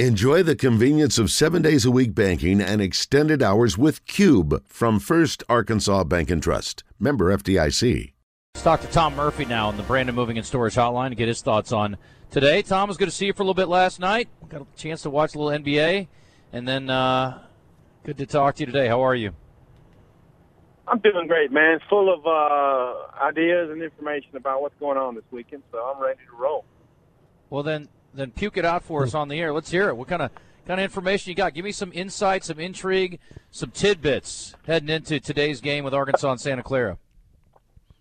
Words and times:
Enjoy 0.00 0.42
the 0.42 0.56
convenience 0.56 1.18
of 1.20 1.30
seven 1.30 1.62
days 1.62 1.84
a 1.84 1.90
week 1.92 2.16
banking 2.16 2.60
and 2.60 2.82
extended 2.82 3.40
hours 3.44 3.78
with 3.78 4.04
Cube 4.06 4.60
from 4.66 4.98
First 4.98 5.44
Arkansas 5.48 6.02
Bank 6.02 6.32
and 6.32 6.42
Trust. 6.42 6.82
Member 6.98 7.26
FDIC. 7.32 8.12
Let's 8.56 8.64
talk 8.64 8.80
to 8.80 8.88
Tom 8.88 9.14
Murphy 9.14 9.44
now 9.44 9.68
on 9.68 9.76
the 9.76 9.84
Brandon 9.84 10.12
Moving 10.12 10.36
and 10.36 10.44
Storage 10.44 10.74
Hotline 10.74 11.10
to 11.10 11.14
get 11.14 11.28
his 11.28 11.42
thoughts 11.42 11.70
on 11.70 11.96
today. 12.32 12.60
Tom, 12.62 12.88
was 12.88 12.96
good 12.96 13.04
to 13.04 13.12
see 13.12 13.26
you 13.26 13.32
for 13.32 13.44
a 13.44 13.46
little 13.46 13.54
bit 13.54 13.68
last 13.68 14.00
night. 14.00 14.28
Got 14.48 14.62
a 14.62 14.66
chance 14.76 15.02
to 15.02 15.10
watch 15.10 15.36
a 15.36 15.38
little 15.38 15.56
NBA, 15.56 16.08
and 16.52 16.66
then 16.66 16.90
uh, 16.90 17.44
good 18.02 18.18
to 18.18 18.26
talk 18.26 18.56
to 18.56 18.62
you 18.62 18.66
today. 18.66 18.88
How 18.88 19.00
are 19.00 19.14
you? 19.14 19.30
I'm 20.88 20.98
doing 20.98 21.28
great, 21.28 21.52
man. 21.52 21.78
Full 21.88 22.12
of 22.12 22.26
uh, 22.26 23.24
ideas 23.24 23.70
and 23.70 23.80
information 23.80 24.36
about 24.36 24.60
what's 24.60 24.74
going 24.80 24.98
on 24.98 25.14
this 25.14 25.22
weekend, 25.30 25.62
so 25.70 25.78
I'm 25.78 26.02
ready 26.02 26.18
to 26.28 26.36
roll. 26.36 26.64
Well, 27.48 27.62
then, 27.62 27.88
then 28.14 28.30
puke 28.30 28.56
it 28.56 28.64
out 28.64 28.84
for 28.84 29.02
us 29.02 29.14
on 29.14 29.28
the 29.28 29.40
air. 29.40 29.52
Let's 29.52 29.70
hear 29.70 29.88
it. 29.88 29.96
What 29.96 30.08
kind 30.08 30.22
of 30.22 30.30
kind 30.66 30.80
of 30.80 30.84
information 30.84 31.30
you 31.30 31.34
got? 31.34 31.54
Give 31.54 31.64
me 31.64 31.72
some 31.72 31.92
insight, 31.94 32.44
some 32.44 32.58
intrigue, 32.58 33.18
some 33.50 33.70
tidbits 33.70 34.54
heading 34.66 34.88
into 34.88 35.20
today's 35.20 35.60
game 35.60 35.84
with 35.84 35.94
Arkansas 35.94 36.30
and 36.32 36.40
Santa 36.40 36.62
Clara. 36.62 36.98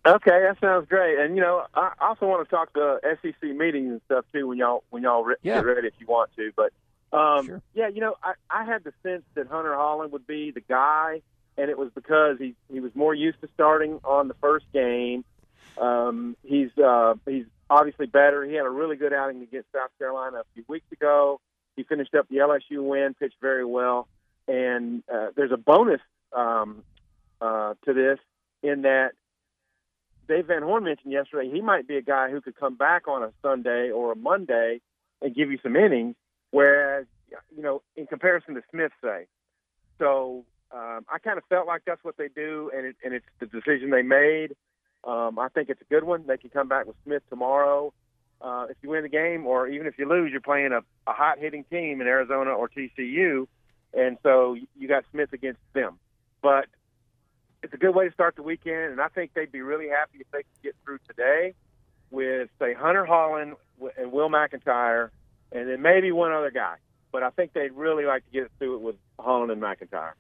Okay, 0.06 0.42
that 0.42 0.58
sounds 0.60 0.88
great. 0.90 1.18
And 1.18 1.36
you 1.36 1.42
know, 1.42 1.66
I 1.74 1.94
also 2.02 2.26
want 2.28 2.48
to 2.48 2.54
talk 2.54 2.74
to 2.74 3.00
SEC 3.22 3.42
meetings 3.42 3.90
and 3.92 4.02
stuff 4.06 4.26
too 4.34 4.48
when 4.48 4.58
y'all 4.58 4.84
when 4.90 5.04
y'all 5.04 5.24
re- 5.24 5.36
Yeah. 5.42 5.56
get 5.56 5.66
ready 5.66 5.88
if 5.88 5.94
you 6.00 6.08
want 6.08 6.30
to. 6.36 6.52
But 6.56 6.74
um, 7.18 7.46
Sure. 7.46 7.62
yeah, 7.74 7.88
you 7.88 8.02
know, 8.02 8.16
I, 8.24 8.34
I 8.50 8.66
had 8.66 8.84
the 8.84 8.92
sense 9.04 9.24
that 9.36 9.48
Hunter 9.48 9.72
Hollan 9.72 10.10
would 10.12 10.28
be 10.28 10.52
the 10.52 10.60
guy, 10.62 11.22
and 11.58 11.70
it 11.70 11.78
was 11.78 11.90
because 11.96 12.38
he 12.40 12.56
he 12.72 12.82
was 12.82 12.94
more 12.96 13.14
used 13.16 13.40
to 13.42 13.48
starting 13.54 14.00
on 14.04 14.28
the 14.28 14.34
first 14.42 14.66
game. 14.74 15.24
Um, 15.78 16.36
he's 16.44 16.70
uh, 16.78 17.14
he's 17.26 17.46
obviously 17.70 18.06
better. 18.06 18.44
He 18.46 18.54
had 18.54 18.66
a 18.66 18.70
really 18.70 18.96
good 18.96 19.14
outing 19.14 19.42
against 19.42 19.72
South 19.72 19.92
Carolina 19.98 20.38
a 20.38 20.44
few 20.54 20.64
weeks 20.68 20.92
ago. 20.92 21.40
He 21.76 21.84
finished 21.84 22.14
up 22.14 22.28
the 22.30 22.38
LSU 22.38 22.84
win, 22.84 23.16
pitched 23.16 23.38
very 23.42 23.66
well, 23.66 24.08
and 24.48 25.04
uh, 25.12 25.28
there's 25.36 25.52
a 25.52 25.58
bonus 25.58 26.02
um, 26.32 26.84
uh, 27.42 27.74
to 27.86 27.94
this 27.94 28.20
in 28.62 28.84
that 28.84 29.12
Dave 30.28 30.48
Van 30.48 30.64
Horn 30.64 30.84
mentioned 30.84 31.12
yesterday 31.12 31.50
he 31.52 31.62
might 31.62 31.88
be 31.88 31.98
a 31.98 32.02
guy 32.02 32.30
who 32.30 32.42
could 32.42 32.56
come 32.56 32.76
back 32.76 33.08
on 33.08 33.24
a 33.24 33.32
Sunday 33.42 33.92
or 33.92 34.14
a 34.14 34.16
Monday 34.16 34.80
and 35.22 35.36
give 35.36 35.52
you 35.52 35.58
some 35.62 35.76
innings, 35.76 36.16
whereas 36.52 37.06
you 37.56 37.64
know 37.64 37.82
in 37.96 38.08
comparison 38.08 38.56
to 38.56 38.62
Smith, 38.72 38.92
say. 39.04 39.26
So 40.00 40.46
um, 40.72 41.06
I 41.12 41.20
kind 41.20 41.38
of 41.38 41.44
felt 41.50 41.68
like 41.68 41.84
that's 41.86 42.04
what 42.04 42.18
they 42.18 42.30
do, 42.30 42.72
and 42.76 42.86
it, 42.88 42.96
and 43.04 43.14
it's 43.14 43.26
the 43.40 43.46
decision 43.46 43.90
they 43.90 44.02
made. 44.02 44.56
Um, 45.04 45.38
I 45.38 45.50
think 45.50 45.70
it's 45.70 45.82
a 45.82 45.86
good 45.94 46.04
one. 46.04 46.26
They 46.28 46.38
can 46.38 46.50
come 46.50 46.68
back 46.68 46.86
with 46.86 46.96
Smith 47.04 47.24
tomorrow. 47.30 47.94
Uh, 48.42 48.68
if 48.70 48.78
you 48.82 48.90
win 48.90 49.04
the 49.04 49.10
game, 49.10 49.46
or 49.48 49.68
even 49.68 49.88
if 49.88 49.98
you 49.98 50.08
lose, 50.08 50.32
you're 50.32 50.42
playing 50.42 50.72
a, 50.74 50.80
a 51.08 51.14
hot 51.14 51.40
hitting 51.40 51.64
team 51.66 52.02
in 52.02 52.08
Arizona 52.08 52.52
or 52.52 52.68
TCU, 52.70 53.48
and 53.94 54.18
so 54.22 54.58
you 54.78 54.88
got 54.88 55.06
Smith 55.12 55.32
against 55.32 55.62
them. 55.74 55.98
But 56.42 56.66
it's 57.62 57.74
a 57.74 57.78
good 57.78 57.96
way 57.96 58.08
to 58.08 58.14
start 58.14 58.36
the 58.36 58.44
weekend, 58.44 58.92
and 58.92 59.02
I 59.02 59.08
think 59.08 59.34
they'd 59.34 59.52
be 59.52 59.62
really 59.62 59.88
happy 59.88 60.20
if 60.20 60.30
they 60.32 60.40
could 60.40 60.62
get 60.62 60.76
through 60.84 61.00
today 61.08 61.54
with, 62.12 62.50
say, 62.60 62.74
Hunter 62.74 63.06
Hollan 63.10 63.54
and 63.98 64.12
Will 64.12 64.30
McEntire, 64.30 65.10
and 65.52 65.70
then 65.70 65.82
maybe 65.82 66.12
one 66.12 66.34
other 66.34 66.52
guy. 66.52 66.76
But 67.12 67.24
I 67.24 67.30
think 67.30 67.54
they'd 67.54 67.72
really 67.72 68.06
like 68.06 68.26
to 68.26 68.32
get 68.32 68.52
through 68.60 68.76
it 68.76 68.82
with 68.82 68.96
Hollan 69.18 69.52
and 69.52 69.62
McEntire. 69.62 70.14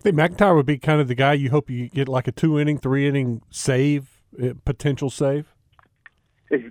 I 0.00 0.02
think 0.02 0.16
McEntire 0.16 0.56
would 0.56 0.64
be 0.64 0.78
kind 0.78 0.98
of 0.98 1.08
the 1.08 1.14
guy 1.14 1.34
you 1.34 1.50
hope 1.50 1.68
you 1.68 1.90
get 1.90 2.08
like 2.08 2.26
a 2.26 2.32
two 2.32 2.58
inning, 2.58 2.78
three 2.78 3.06
inning 3.06 3.42
save, 3.50 4.22
uh, 4.42 4.54
potential 4.64 5.10
save. 5.10 5.54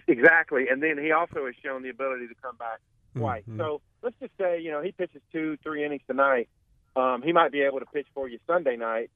Exactly, 0.08 0.68
and 0.70 0.82
then 0.82 0.98
he 0.98 1.12
also 1.12 1.46
has 1.46 1.54
shown 1.64 1.84
the 1.84 1.90
ability 1.90 2.28
to 2.28 2.34
come 2.42 2.56
back 2.58 2.80
twice. 3.16 3.44
Mhm. 3.48 3.58
So 3.58 3.82
let's 4.02 4.16
just 4.20 4.36
say, 4.38 4.60
you 4.60 4.72
know, 4.72 4.82
he 4.82 4.92
pitches 4.92 5.22
two, 5.32 5.58
three 5.58 5.86
innings 5.86 6.02
tonight. 6.08 6.50
Um, 6.96 7.22
he 7.22 7.32
might 7.32 7.52
be 7.52 7.62
able 7.62 7.80
to 7.80 7.86
pitch 7.86 8.08
for 8.16 8.28
you 8.28 8.40
Sunday 8.48 8.76
night, 8.76 9.12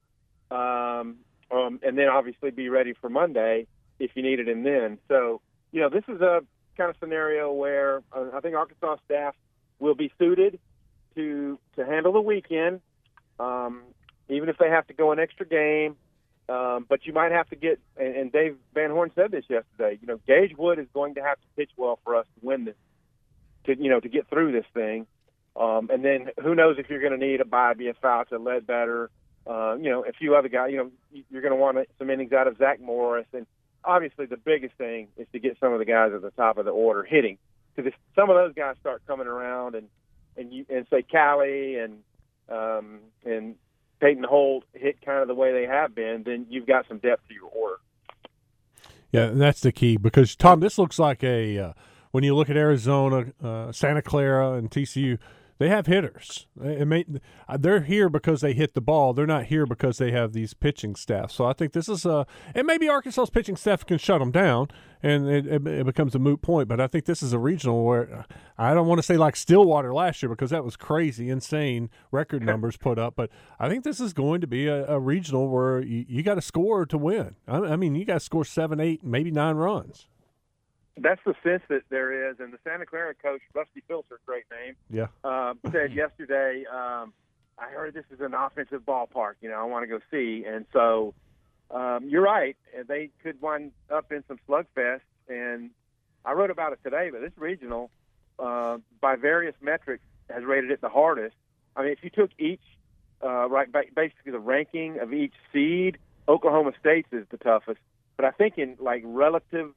um, 0.50 1.18
um, 1.50 1.80
and 1.82 1.98
then 1.98 2.08
obviously 2.08 2.50
be 2.50 2.68
ready 2.68 2.92
for 2.94 3.10
Monday 3.10 3.66
if 3.98 4.12
you 4.14 4.22
needed 4.22 4.48
him 4.48 4.62
then. 4.62 4.98
So, 5.08 5.40
you 5.72 5.80
know, 5.80 5.88
this 5.88 6.04
is 6.08 6.20
a 6.20 6.42
kind 6.76 6.88
of 6.88 6.96
scenario 6.98 7.52
where 7.52 8.02
uh, 8.12 8.30
I 8.32 8.40
think 8.40 8.54
Arkansas 8.54 8.96
staff 9.04 9.34
will 9.80 9.96
be 9.96 10.12
suited 10.18 10.60
to 11.16 11.58
to 11.76 11.84
handle 11.84 12.12
the 12.12 12.20
weekend, 12.20 12.80
um, 13.40 13.82
even 14.28 14.48
if 14.48 14.58
they 14.58 14.68
have 14.68 14.86
to 14.88 14.94
go 14.94 15.12
an 15.12 15.18
extra 15.18 15.46
game. 15.46 15.96
Um, 16.46 16.84
but 16.86 17.06
you 17.06 17.14
might 17.14 17.32
have 17.32 17.48
to 17.50 17.56
get, 17.56 17.80
and, 17.96 18.14
and 18.14 18.32
Dave 18.32 18.56
Van 18.74 18.90
Horn 18.90 19.10
said 19.14 19.30
this 19.30 19.44
yesterday. 19.48 19.98
You 20.00 20.06
know, 20.06 20.20
Gage 20.26 20.54
Wood 20.58 20.78
is 20.78 20.86
going 20.92 21.14
to 21.14 21.22
have 21.22 21.36
to 21.36 21.46
pitch 21.56 21.70
well 21.76 21.98
for 22.04 22.16
us 22.16 22.26
to 22.38 22.46
win 22.46 22.66
this, 22.66 22.76
to 23.64 23.82
you 23.82 23.88
know, 23.88 23.98
to 24.00 24.08
get 24.10 24.28
through 24.28 24.52
this 24.52 24.66
thing. 24.74 25.06
Um, 25.56 25.88
and 25.90 26.04
then 26.04 26.30
who 26.42 26.54
knows 26.54 26.76
if 26.78 26.90
you're 26.90 27.00
going 27.00 27.18
to 27.18 27.26
need 27.26 27.40
a 27.40 27.46
Bobby, 27.46 27.88
a 27.88 27.94
Fauci, 27.94 28.32
a 28.32 28.38
Ledbetter, 28.38 29.08
uh, 29.46 29.76
you 29.76 29.88
know, 29.88 30.04
a 30.04 30.12
few 30.12 30.34
other 30.34 30.48
guys. 30.48 30.70
You 30.72 30.76
know, 30.78 30.90
you're 31.30 31.42
going 31.42 31.52
to 31.52 31.56
want 31.56 31.78
some 31.98 32.10
innings 32.10 32.32
out 32.32 32.46
of 32.46 32.58
Zack 32.58 32.80
Morris, 32.80 33.26
and 33.32 33.46
obviously 33.84 34.26
the 34.26 34.36
biggest 34.36 34.74
thing 34.76 35.08
is 35.16 35.26
to 35.32 35.38
get 35.38 35.56
some 35.60 35.72
of 35.72 35.78
the 35.78 35.84
guys 35.84 36.12
at 36.14 36.22
the 36.22 36.30
top 36.32 36.58
of 36.58 36.64
the 36.64 36.72
order 36.72 37.04
hitting, 37.04 37.38
because 37.74 37.88
if 37.88 37.94
some 38.14 38.28
of 38.30 38.36
those 38.36 38.52
guys 38.54 38.76
start 38.80 39.02
coming 39.06 39.26
around 39.26 39.74
and 39.76 39.88
and 40.36 40.52
you 40.52 40.66
and 40.68 40.86
say 40.90 41.02
Cali 41.02 41.78
and 41.78 42.00
um, 42.48 42.98
and 43.24 43.54
Peyton 44.04 44.24
Holt 44.24 44.64
hit 44.74 45.00
kind 45.00 45.22
of 45.22 45.28
the 45.28 45.34
way 45.34 45.50
they 45.52 45.64
have 45.66 45.94
been, 45.94 46.24
then 46.26 46.44
you've 46.50 46.66
got 46.66 46.86
some 46.88 46.98
depth 46.98 47.26
to 47.28 47.34
your 47.34 47.48
order. 47.48 47.76
Yeah, 49.10 49.28
and 49.28 49.40
that's 49.40 49.60
the 49.60 49.72
key 49.72 49.96
because 49.96 50.36
Tom, 50.36 50.60
this 50.60 50.76
looks 50.76 50.98
like 50.98 51.24
a 51.24 51.58
uh, 51.58 51.72
when 52.10 52.22
you 52.22 52.36
look 52.36 52.50
at 52.50 52.56
Arizona, 52.58 53.32
uh, 53.42 53.72
Santa 53.72 54.02
Clara, 54.02 54.58
and 54.58 54.70
TCU. 54.70 55.18
They 55.58 55.68
have 55.68 55.86
hitters. 55.86 56.46
It 56.60 56.86
may, 56.88 57.04
uh, 57.48 57.56
they're 57.56 57.82
here 57.82 58.08
because 58.08 58.40
they 58.40 58.54
hit 58.54 58.74
the 58.74 58.80
ball. 58.80 59.12
They're 59.12 59.26
not 59.26 59.44
here 59.44 59.66
because 59.66 59.98
they 59.98 60.10
have 60.10 60.32
these 60.32 60.52
pitching 60.52 60.96
staff. 60.96 61.30
So 61.30 61.44
I 61.44 61.52
think 61.52 61.72
this 61.72 61.88
is 61.88 62.04
a, 62.04 62.26
and 62.54 62.66
maybe 62.66 62.88
Arkansas's 62.88 63.30
pitching 63.30 63.54
staff 63.54 63.86
can 63.86 63.98
shut 63.98 64.18
them 64.18 64.32
down, 64.32 64.68
and 65.00 65.28
it, 65.28 65.46
it, 65.46 65.66
it 65.66 65.86
becomes 65.86 66.16
a 66.16 66.18
moot 66.18 66.42
point. 66.42 66.66
But 66.66 66.80
I 66.80 66.88
think 66.88 67.04
this 67.04 67.22
is 67.22 67.32
a 67.32 67.38
regional 67.38 67.84
where 67.84 68.26
I 68.58 68.74
don't 68.74 68.88
want 68.88 68.98
to 68.98 69.02
say 69.04 69.16
like 69.16 69.36
Stillwater 69.36 69.94
last 69.94 70.22
year 70.22 70.28
because 70.28 70.50
that 70.50 70.64
was 70.64 70.76
crazy, 70.76 71.30
insane 71.30 71.88
record 72.10 72.42
numbers 72.42 72.76
put 72.76 72.98
up. 72.98 73.14
But 73.14 73.30
I 73.60 73.68
think 73.68 73.84
this 73.84 74.00
is 74.00 74.12
going 74.12 74.40
to 74.40 74.48
be 74.48 74.66
a, 74.66 74.86
a 74.88 74.98
regional 74.98 75.48
where 75.48 75.80
you, 75.80 76.04
you 76.08 76.22
got 76.24 76.34
to 76.34 76.42
score 76.42 76.84
to 76.86 76.98
win. 76.98 77.36
I, 77.46 77.58
I 77.58 77.76
mean, 77.76 77.94
you 77.94 78.04
got 78.04 78.14
to 78.14 78.20
score 78.20 78.44
seven, 78.44 78.80
eight, 78.80 79.04
maybe 79.04 79.30
nine 79.30 79.54
runs. 79.54 80.08
That's 80.96 81.20
the 81.26 81.34
sense 81.42 81.62
that 81.68 81.82
there 81.90 82.30
is, 82.30 82.36
and 82.38 82.52
the 82.52 82.58
Santa 82.62 82.86
Clara 82.86 83.14
coach, 83.14 83.40
Rusty 83.52 83.82
Filter, 83.88 84.20
great 84.26 84.44
name, 84.50 84.76
Yeah. 84.90 85.06
um, 85.24 85.58
said 85.72 85.92
yesterday, 85.92 86.64
um, 86.72 87.12
I 87.58 87.70
heard 87.70 87.94
this 87.94 88.04
is 88.12 88.20
an 88.20 88.34
offensive 88.34 88.82
ballpark. 88.82 89.34
You 89.40 89.48
know, 89.50 89.56
I 89.56 89.64
want 89.64 89.82
to 89.82 89.86
go 89.88 89.98
see. 90.10 90.44
And 90.46 90.66
so 90.72 91.14
um, 91.70 92.08
you're 92.08 92.22
right. 92.22 92.56
They 92.86 93.10
could 93.22 93.40
wind 93.40 93.72
up 93.92 94.12
in 94.12 94.22
some 94.28 94.38
slugfest. 94.48 95.00
And 95.28 95.70
I 96.24 96.32
wrote 96.32 96.50
about 96.50 96.72
it 96.72 96.80
today, 96.82 97.10
but 97.12 97.20
this 97.20 97.32
regional, 97.36 97.90
uh, 98.38 98.78
by 99.00 99.16
various 99.16 99.54
metrics, 99.60 100.02
has 100.30 100.44
rated 100.44 100.70
it 100.70 100.80
the 100.80 100.88
hardest. 100.88 101.36
I 101.76 101.82
mean, 101.82 101.92
if 101.92 102.02
you 102.02 102.10
took 102.10 102.30
each, 102.38 102.62
uh, 103.22 103.48
right, 103.48 103.68
basically 103.72 104.32
the 104.32 104.38
ranking 104.38 104.98
of 105.00 105.12
each 105.12 105.34
seed, 105.52 105.98
Oklahoma 106.28 106.72
State's 106.80 107.12
is 107.12 107.26
the 107.30 107.36
toughest. 107.36 107.80
But 108.16 108.24
I 108.26 108.30
think 108.30 108.58
in 108.58 108.76
like 108.80 109.02
relative 109.04 109.72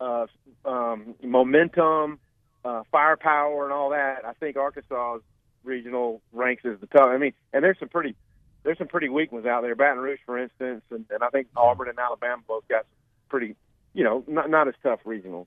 uh, 0.00 0.26
um, 0.64 1.14
momentum, 1.22 2.18
uh, 2.64 2.82
firepower, 2.90 3.64
and 3.64 3.72
all 3.72 3.90
that, 3.90 4.24
I 4.24 4.32
think 4.34 4.56
Arkansas's 4.56 5.22
regional 5.62 6.20
ranks 6.32 6.64
as 6.64 6.78
the 6.80 6.86
top. 6.86 7.08
I 7.08 7.18
mean, 7.18 7.32
and 7.52 7.64
there's 7.64 7.78
some 7.78 7.88
pretty 7.88 8.16
there's 8.62 8.78
some 8.78 8.88
pretty 8.88 9.08
weak 9.08 9.30
ones 9.30 9.46
out 9.46 9.62
there. 9.62 9.74
Baton 9.74 9.98
Rouge, 9.98 10.20
for 10.24 10.38
instance, 10.38 10.82
and, 10.90 11.04
and 11.10 11.22
I 11.22 11.28
think 11.28 11.48
Auburn 11.56 11.88
and 11.88 11.98
Alabama 11.98 12.42
both 12.46 12.66
got 12.68 12.82
some 12.82 13.28
pretty, 13.28 13.56
you 13.92 14.04
know, 14.04 14.24
not 14.26 14.50
not 14.50 14.68
as 14.68 14.74
tough 14.82 15.00
regionals. 15.04 15.46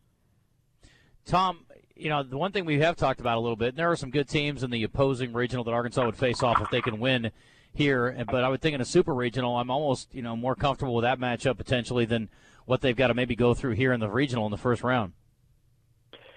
Tom, 1.25 1.65
you 1.95 2.09
know, 2.09 2.23
the 2.23 2.37
one 2.37 2.51
thing 2.51 2.65
we 2.65 2.79
have 2.79 2.95
talked 2.95 3.19
about 3.19 3.37
a 3.37 3.41
little 3.41 3.55
bit, 3.55 3.69
and 3.69 3.77
there 3.77 3.91
are 3.91 3.95
some 3.95 4.11
good 4.11 4.29
teams 4.29 4.63
in 4.63 4.69
the 4.69 4.83
opposing 4.83 5.33
regional 5.33 5.63
that 5.65 5.73
Arkansas 5.73 6.05
would 6.05 6.15
face 6.15 6.41
off 6.41 6.61
if 6.61 6.69
they 6.69 6.81
can 6.81 6.99
win 6.99 7.31
here. 7.73 8.15
But 8.29 8.43
I 8.43 8.49
would 8.49 8.61
think 8.61 8.75
in 8.75 8.81
a 8.81 8.85
super 8.85 9.13
regional, 9.13 9.57
I'm 9.57 9.69
almost, 9.69 10.13
you 10.13 10.21
know, 10.21 10.35
more 10.35 10.55
comfortable 10.55 10.95
with 10.95 11.03
that 11.03 11.19
matchup 11.19 11.57
potentially 11.57 12.05
than 12.05 12.29
what 12.67 12.81
they've 12.81 12.95
got 12.95 13.07
to 13.07 13.13
maybe 13.15 13.35
go 13.35 13.55
through 13.55 13.71
here 13.71 13.93
in 13.93 13.99
the 13.99 14.09
regional 14.09 14.45
in 14.45 14.51
the 14.51 14.57
first 14.57 14.83
round. 14.83 15.13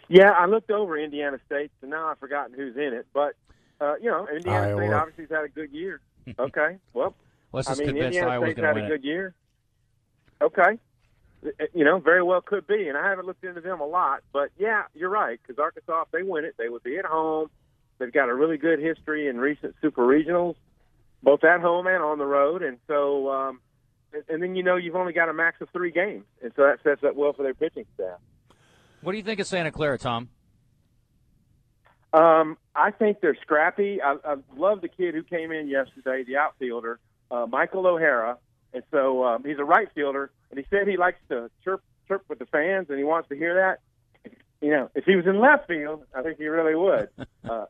Yeah, 0.08 0.30
I 0.30 0.46
looked 0.46 0.70
over 0.70 0.96
Indiana 0.96 1.38
State, 1.44 1.70
so 1.80 1.86
now 1.86 2.06
I've 2.06 2.18
forgotten 2.18 2.54
who's 2.56 2.76
in 2.76 2.94
it. 2.94 3.06
But 3.12 3.34
uh, 3.80 3.96
you 4.00 4.10
know, 4.10 4.26
Indiana 4.26 4.74
State 4.76 4.92
obviously 4.92 5.24
has 5.24 5.30
had 5.30 5.44
a 5.44 5.48
good 5.48 5.72
year. 5.72 6.00
Okay, 6.38 6.78
well, 6.94 7.14
Let's 7.52 7.68
I 7.68 7.74
mean, 7.74 7.90
Indiana 7.96 8.28
Iowa's 8.28 8.46
State's 8.46 8.60
had 8.60 8.70
a 8.70 8.74
win 8.74 8.84
it. 8.84 8.88
good 8.88 9.04
year. 9.04 9.34
Okay, 10.40 10.78
you 11.74 11.84
know, 11.84 11.98
very 11.98 12.22
well 12.22 12.40
could 12.40 12.66
be, 12.66 12.88
and 12.88 12.96
I 12.96 13.08
haven't 13.08 13.26
looked 13.26 13.44
into 13.44 13.60
them 13.60 13.80
a 13.80 13.86
lot, 13.86 14.22
but 14.32 14.50
yeah, 14.56 14.84
you're 14.94 15.10
right 15.10 15.38
because 15.42 15.58
Arkansas, 15.58 16.02
if 16.02 16.10
they 16.12 16.22
win 16.22 16.44
it, 16.44 16.54
they 16.58 16.68
would 16.68 16.82
be 16.82 16.96
at 16.98 17.04
home. 17.04 17.50
They've 17.98 18.12
got 18.12 18.28
a 18.28 18.34
really 18.34 18.56
good 18.56 18.78
history 18.78 19.28
in 19.28 19.38
recent 19.38 19.74
super 19.82 20.02
regionals, 20.02 20.54
both 21.22 21.44
at 21.44 21.60
home 21.60 21.86
and 21.86 22.02
on 22.02 22.18
the 22.18 22.26
road, 22.26 22.62
and 22.62 22.78
so, 22.86 23.30
um, 23.30 23.60
and, 24.28 24.42
then 24.42 24.56
you 24.56 24.62
know 24.62 24.76
you've 24.76 24.96
only 24.96 25.12
got 25.12 25.28
a 25.28 25.32
max 25.32 25.60
of 25.60 25.68
three 25.70 25.90
games, 25.90 26.24
and 26.42 26.52
so 26.56 26.62
that 26.62 26.78
sets 26.82 27.02
up 27.04 27.14
well 27.14 27.32
for 27.32 27.42
their 27.42 27.54
pitching 27.54 27.86
staff. 27.94 28.18
What 29.02 29.12
do 29.12 29.18
you 29.18 29.24
think 29.24 29.40
of 29.40 29.46
Santa 29.46 29.70
Clara, 29.70 29.98
Tom? 29.98 30.28
Um, 32.12 32.58
I 32.74 32.90
think 32.90 33.20
they're 33.20 33.38
scrappy. 33.40 34.02
I, 34.02 34.16
I 34.24 34.36
love 34.56 34.80
the 34.80 34.88
kid 34.88 35.14
who 35.14 35.22
came 35.22 35.52
in 35.52 35.68
yesterday, 35.68 36.24
the 36.24 36.36
outfielder, 36.36 36.98
uh, 37.30 37.46
Michael 37.46 37.86
O'Hara, 37.86 38.36
and 38.72 38.82
so 38.90 39.24
um, 39.24 39.44
he's 39.44 39.58
a 39.58 39.64
right 39.64 39.88
fielder, 39.94 40.30
and 40.50 40.58
he 40.58 40.66
said 40.70 40.88
he 40.88 40.96
likes 40.96 41.18
to 41.28 41.50
chirp 41.62 41.82
chirp 42.08 42.24
with 42.28 42.38
the 42.38 42.46
fans, 42.46 42.86
and 42.88 42.98
he 42.98 43.04
wants 43.04 43.28
to 43.28 43.36
hear 43.36 43.54
that. 43.54 43.80
You 44.60 44.70
know, 44.70 44.90
if 44.94 45.04
he 45.04 45.16
was 45.16 45.24
in 45.26 45.40
left 45.40 45.68
field, 45.68 46.04
I 46.14 46.22
think 46.22 46.38
he 46.38 46.46
really 46.46 46.74
would. 46.74 47.08
Uh, 47.42 47.64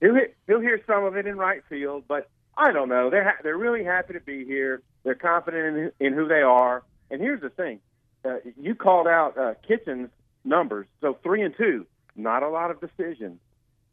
he'll 0.00 0.14
he'll 0.46 0.60
hear 0.60 0.80
some 0.86 1.02
of 1.02 1.16
it 1.16 1.26
in 1.26 1.38
right 1.38 1.62
field, 1.68 2.04
but 2.06 2.28
I 2.56 2.72
don't 2.72 2.90
know. 2.90 3.08
They're 3.08 3.24
ha- 3.24 3.38
they're 3.42 3.56
really 3.56 3.82
happy 3.82 4.12
to 4.12 4.20
be 4.20 4.44
here. 4.44 4.82
They're 5.04 5.14
confident 5.14 5.92
in 6.00 6.06
in 6.06 6.12
who 6.12 6.28
they 6.28 6.42
are. 6.42 6.82
And 7.10 7.20
here's 7.20 7.40
the 7.40 7.50
thing: 7.50 7.80
uh, 8.24 8.36
you 8.60 8.74
called 8.74 9.06
out 9.06 9.38
uh, 9.38 9.54
Kitchen's 9.66 10.10
numbers, 10.44 10.86
so 11.00 11.16
three 11.22 11.42
and 11.42 11.54
two, 11.56 11.86
not 12.16 12.42
a 12.42 12.48
lot 12.48 12.70
of 12.70 12.80
decisions. 12.80 13.38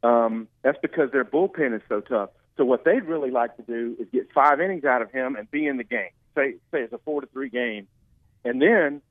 Um, 0.02 0.48
that's 0.62 0.78
because 0.80 1.10
their 1.10 1.24
bullpen 1.24 1.74
is 1.74 1.82
so 1.88 2.00
tough. 2.00 2.30
So 2.56 2.64
what 2.64 2.84
they'd 2.84 3.04
really 3.04 3.30
like 3.30 3.56
to 3.56 3.62
do 3.62 3.96
is 3.98 4.06
get 4.12 4.28
five 4.32 4.60
innings 4.60 4.84
out 4.84 5.02
of 5.02 5.10
him 5.10 5.36
and 5.36 5.50
be 5.50 5.66
in 5.66 5.76
the 5.76 5.84
game. 5.84 6.10
Say 6.34 6.54
say 6.70 6.82
it's 6.82 6.92
a 6.92 6.98
four 6.98 7.20
to 7.20 7.26
three 7.26 7.48
game, 7.48 7.86
and 8.44 8.60
then 8.60 9.02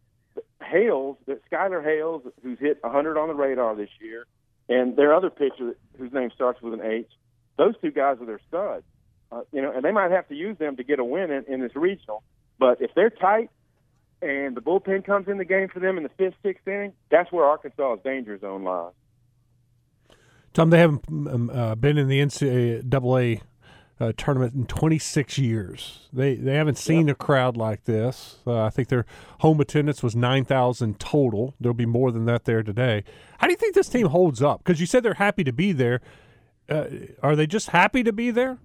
Hales, 0.63 1.17
that 1.27 1.41
Skylar 1.49 1.83
Hales, 1.83 2.23
who's 2.43 2.59
hit 2.59 2.79
100 2.81 3.17
on 3.17 3.27
the 3.27 3.33
radar 3.33 3.75
this 3.75 3.89
year, 3.99 4.25
and 4.67 4.95
their 4.95 5.13
other 5.13 5.29
pitcher 5.29 5.75
whose 5.97 6.11
name 6.11 6.31
starts 6.33 6.61
with 6.61 6.73
an 6.73 6.81
H. 6.81 7.09
Those 7.57 7.75
two 7.81 7.91
guys 7.91 8.17
are 8.19 8.25
their 8.25 8.41
studs. 8.47 8.83
Uh, 9.31 9.41
you 9.51 9.61
know, 9.61 9.71
and 9.71 9.83
they 9.83 9.91
might 9.91 10.11
have 10.11 10.27
to 10.29 10.35
use 10.35 10.57
them 10.57 10.77
to 10.77 10.83
get 10.83 10.99
a 10.99 11.03
win 11.03 11.31
in, 11.31 11.45
in 11.47 11.59
this 11.61 11.75
regional. 11.75 12.23
But 12.59 12.81
if 12.81 12.91
they're 12.95 13.09
tight 13.09 13.49
and 14.21 14.55
the 14.55 14.61
bullpen 14.61 15.05
comes 15.05 15.27
in 15.27 15.37
the 15.37 15.45
game 15.45 15.67
for 15.67 15.79
them 15.79 15.97
in 15.97 16.03
the 16.03 16.09
fifth, 16.09 16.35
sixth 16.43 16.67
inning, 16.67 16.93
that's 17.09 17.31
where 17.31 17.45
Arkansas's 17.45 18.03
danger 18.03 18.37
zone 18.39 18.63
lies. 18.63 18.93
Tom, 20.53 20.69
they 20.69 20.79
haven't 20.79 21.03
um, 21.09 21.49
uh, 21.49 21.75
been 21.75 21.97
in 21.97 22.07
the 22.07 22.19
NCAA 22.19 23.41
uh, 23.99 24.11
tournament 24.17 24.53
in 24.53 24.65
26 24.65 25.37
years. 25.37 26.07
They 26.11 26.35
they 26.35 26.55
haven't 26.55 26.77
seen 26.77 27.07
yep. 27.07 27.15
a 27.15 27.23
crowd 27.23 27.55
like 27.57 27.85
this. 27.85 28.37
Uh, 28.45 28.63
I 28.63 28.69
think 28.69 28.89
their 28.89 29.05
home 29.39 29.59
attendance 29.61 30.03
was 30.03 30.15
9,000 30.15 30.99
total. 30.99 31.55
There'll 31.59 31.73
be 31.73 31.85
more 31.85 32.11
than 32.11 32.25
that 32.25 32.45
there 32.45 32.63
today. 32.63 33.03
How 33.37 33.47
do 33.47 33.51
you 33.51 33.57
think 33.57 33.75
this 33.75 33.89
team 33.89 34.07
holds 34.07 34.41
up? 34.41 34.63
Because 34.63 34.79
you 34.79 34.85
said 34.85 35.03
they're 35.03 35.15
happy 35.15 35.43
to 35.43 35.53
be 35.53 35.71
there. 35.71 36.01
Uh, 36.69 36.85
are 37.21 37.35
they 37.35 37.47
just 37.47 37.69
happy 37.69 38.03
to 38.03 38.11
be 38.11 38.31
there? 38.31 38.57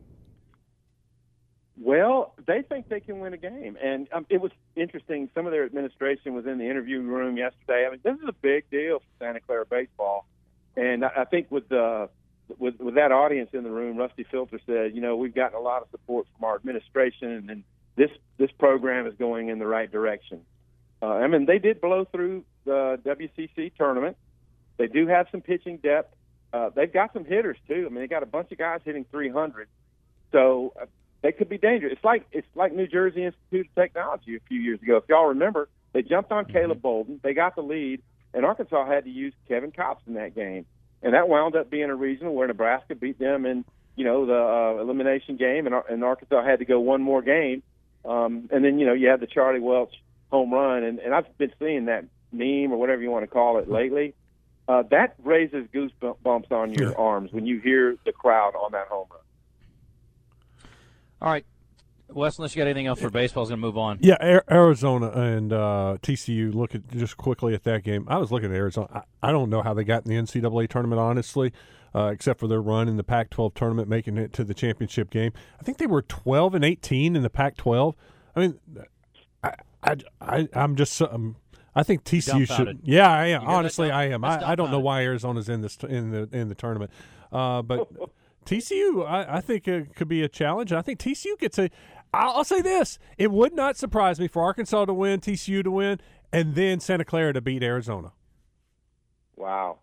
Well, 1.83 2.35
they 2.47 2.63
think 2.63 2.89
they 2.89 3.01
can 3.01 3.21
win 3.21 3.33
a 3.33 3.39
game, 3.39 3.79
and 3.83 4.07
um, 4.13 4.27
it 4.29 4.41
was 4.41 4.53
interesting. 4.77 5.31
Some 5.35 5.47
of 5.47 5.53
their 5.53 5.65
administration 5.65 6.35
was 6.35 6.45
in 6.47 6.59
the 6.59 6.69
interview 6.69 7.01
room 7.01 7.39
yesterday. 7.39 7.87
I 7.87 7.91
mean, 7.91 8.01
this 8.05 8.17
is 8.17 8.29
a 8.29 8.35
big 8.35 8.69
deal 8.71 8.99
for 8.99 9.25
Santa 9.25 9.41
Clara 9.41 9.65
baseball 9.65 10.27
and 10.77 11.05
I 11.05 11.25
think 11.25 11.51
with 11.51 11.69
the 11.69 12.09
with 12.59 12.79
with 12.79 12.95
that 12.95 13.13
audience 13.13 13.51
in 13.53 13.65
the 13.65 13.71
room, 13.71 13.97
Rusty 13.97 14.25
Filter 14.31 14.61
said, 14.67 14.95
you 14.95 15.01
know, 15.01 15.17
we've 15.17 15.35
gotten 15.35 15.57
a 15.57 15.61
lot 15.61 15.83
of 15.83 15.89
support 15.91 16.27
from 16.35 16.45
our 16.45 16.57
administration, 16.57 17.51
and 17.51 17.65
this 17.97 18.11
this 18.39 18.51
program 18.59 19.07
is 19.07 19.15
going 19.19 19.49
in 19.49 19.59
the 19.59 19.67
right 19.67 19.91
direction. 19.91 20.41
Uh, 21.03 21.07
I 21.07 21.27
mean, 21.27 21.47
they 21.47 21.59
did 21.59 21.81
blow 21.81 22.05
through 22.05 22.45
the 22.65 23.01
WCC 23.05 23.73
tournament. 23.77 24.17
They 24.77 24.87
do 24.87 25.07
have 25.07 25.27
some 25.31 25.41
pitching 25.41 25.79
depth. 25.79 26.15
Uh, 26.53 26.71
they've 26.75 26.93
got 26.93 27.13
some 27.13 27.25
hitters 27.25 27.57
too. 27.69 27.87
I 27.87 27.89
mean, 27.91 28.01
they 28.01 28.07
got 28.07 28.23
a 28.23 28.27
bunch 28.27 28.53
of 28.53 28.59
guys 28.59 28.81
hitting 28.85 29.05
300, 29.11 29.69
so 30.33 30.73
uh, 30.81 30.87
they 31.23 31.33
could 31.33 31.49
be 31.49 31.59
dangerous. 31.59 31.93
It's 31.93 32.05
like 32.05 32.27
it's 32.33 32.47
like 32.55 32.75
New 32.75 32.87
Jersey 32.87 33.25
Institute 33.25 33.67
of 33.67 33.75
Technology 33.75 34.37
a 34.37 34.41
few 34.49 34.61
years 34.61 34.81
ago. 34.83 34.97
If 34.97 35.05
y'all 35.09 35.27
remember, 35.27 35.69
they 35.93 36.03
jumped 36.03 36.33
on 36.33 36.45
mm-hmm. 36.45 36.53
Caleb 36.53 36.83
Bolden. 36.83 37.21
They 37.23 37.35
got 37.35 37.57
the 37.57 37.63
lead, 37.63 38.03
and 38.33 38.45
Arkansas 38.45 38.87
had 38.87 39.05
to 39.05 39.11
use 39.11 39.35
Kevin 39.49 39.73
Kopps 39.73 40.07
in 40.07 40.15
that 40.15 40.35
game, 40.35 40.67
and 41.03 41.15
that 41.15 41.29
wound 41.29 41.57
up 41.57 41.71
being 41.71 41.91
a 41.91 41.95
regional 41.95 42.35
where 42.35 42.49
Nebraska 42.49 42.95
beat 42.95 43.19
them 43.19 43.45
in 43.47 43.65
you 43.97 44.05
know 44.05 44.27
the 44.27 44.35
uh, 44.79 44.83
elimination 44.83 45.37
game, 45.37 45.67
and, 45.67 45.75
and 45.89 46.03
Arkansas 46.05 46.45
had 46.45 46.61
to 46.61 46.65
go 46.65 46.81
one 46.81 47.03
more 47.03 47.23
game, 47.23 47.63
um, 48.05 48.49
and 48.51 48.65
then 48.65 48.79
you 48.79 48.87
know 48.87 48.95
you 48.95 49.09
had 49.09 49.21
the 49.21 49.27
Charlie 49.27 49.61
Welch 49.61 49.95
home 50.31 50.53
run, 50.53 50.85
and, 50.85 51.01
and 51.01 51.15
I've 51.15 51.37
been 51.39 51.53
seeing 51.59 51.87
that 51.87 52.05
meme 52.33 52.73
or 52.73 52.79
whatever 52.79 53.03
you 53.03 53.11
want 53.11 53.25
to 53.25 53.27
call 53.27 53.59
it 53.59 53.69
lately. 53.69 54.15
Uh, 54.69 54.85
that 54.91 55.17
raises 55.25 55.67
goosebumps 55.75 56.53
on 56.53 56.73
your 56.73 56.97
arms 56.97 57.33
when 57.33 57.45
you 57.45 57.59
hear 57.59 57.97
the 58.05 58.13
crowd 58.13 58.55
on 58.55 58.71
that 58.73 58.87
home 58.87 59.09
run. 59.11 59.21
All 61.23 61.31
right, 61.31 61.45
Wes, 62.15 62.39
unless 62.39 62.55
you 62.55 62.61
got 62.61 62.67
anything 62.67 62.87
else 62.87 63.01
for 63.01 63.11
baseball, 63.11 63.43
I 63.43 63.45
was 63.45 63.49
going 63.51 63.61
to 63.61 63.67
move 63.67 63.79
on. 63.79 63.99
Yeah, 64.01 64.41
Arizona 64.51 65.11
and 65.11 65.53
uh, 65.53 65.97
TCU. 66.03 66.55
Look 66.55 66.75
at 66.75 66.89
just 66.91 67.17
quickly 67.17 67.55
at 67.55 67.65
that 67.65 67.85
game. 67.85 68.07
I 68.09 68.19
was 68.19 68.33
looking 68.33 68.51
at 68.51 68.57
Arizona. 68.57 68.89
I, 69.23 69.29
I 69.29 69.33
don't 69.33 69.51
know 69.51 69.63
how 69.63 69.75
they 69.75 69.85
got 69.85 70.07
in 70.07 70.11
the 70.11 70.17
NCAA 70.21 70.69
tournament, 70.69 71.01
honestly, 71.01 71.53
uh, 71.95 72.07
except 72.07 72.41
for 72.41 72.49
their 72.49 72.61
run 72.61 72.89
in 72.89 72.97
the 72.97 73.05
Pac-12 73.05 73.55
tournament, 73.55 73.89
making 73.89 74.17
it 74.17 74.33
to 74.35 74.45
the 74.45 74.55
championship 74.55 75.11
game. 75.11 75.33
I 75.61 75.63
think 75.63 75.79
they 75.79 75.87
were 75.87 76.03
12 76.03 76.55
and 76.55 76.65
18 76.65 77.17
in 77.17 77.23
the 77.23 77.31
Pac-12. 77.31 77.95
I 78.35 78.41
mean, 78.41 78.59
I, 79.45 79.55
I, 79.83 79.97
I 80.21 80.49
am 80.55 80.77
just. 80.77 81.01
Um, 81.03 81.37
I 81.75 81.85
think 81.85 82.03
TCU 82.03 82.47
should. 82.47 82.81
Yeah, 82.83 83.11
I 83.11 83.27
am. 83.27 83.47
Honestly, 83.47 83.91
I 83.91 84.07
am. 84.07 84.25
I, 84.25 84.51
I 84.51 84.55
don't 84.57 84.71
know 84.73 84.81
why 84.81 85.03
Arizona's 85.05 85.49
in 85.49 85.61
this 85.61 85.77
in 85.89 86.11
the 86.11 86.29
in 86.33 86.49
the 86.49 86.55
tournament, 86.55 86.91
uh, 87.31 87.63
but. 87.63 87.89
TCU, 88.47 89.07
I, 89.07 89.37
I, 89.37 89.41
think 89.41 89.69
it 89.69 89.95
could 89.95 90.09
be 90.09 90.23
a 90.23 90.29
challenge. 90.29 90.73
I 90.73 90.83
think 90.83 90.99
TCU 90.99 91.39
gets 91.39 91.59
a. 91.59 91.71
I'll, 92.13 92.45
say 92.45 92.61
this: 92.61 92.99
it 93.19 93.31
would 93.31 93.55
not 93.55 93.77
surprise 93.77 94.19
me 94.19 94.29
for 94.29 94.43
Arkansas 94.43 94.87
to 94.87 94.95
win, 94.95 95.21
TCU 95.21 95.63
to 95.63 95.71
win, 95.71 96.01
and 96.33 96.55
then 96.55 96.81
Santa 96.81 97.05
Clara 97.05 97.33
to 97.33 97.41
beat 97.41 97.63
Arizona. 97.63 98.13
Wow. 99.37 99.79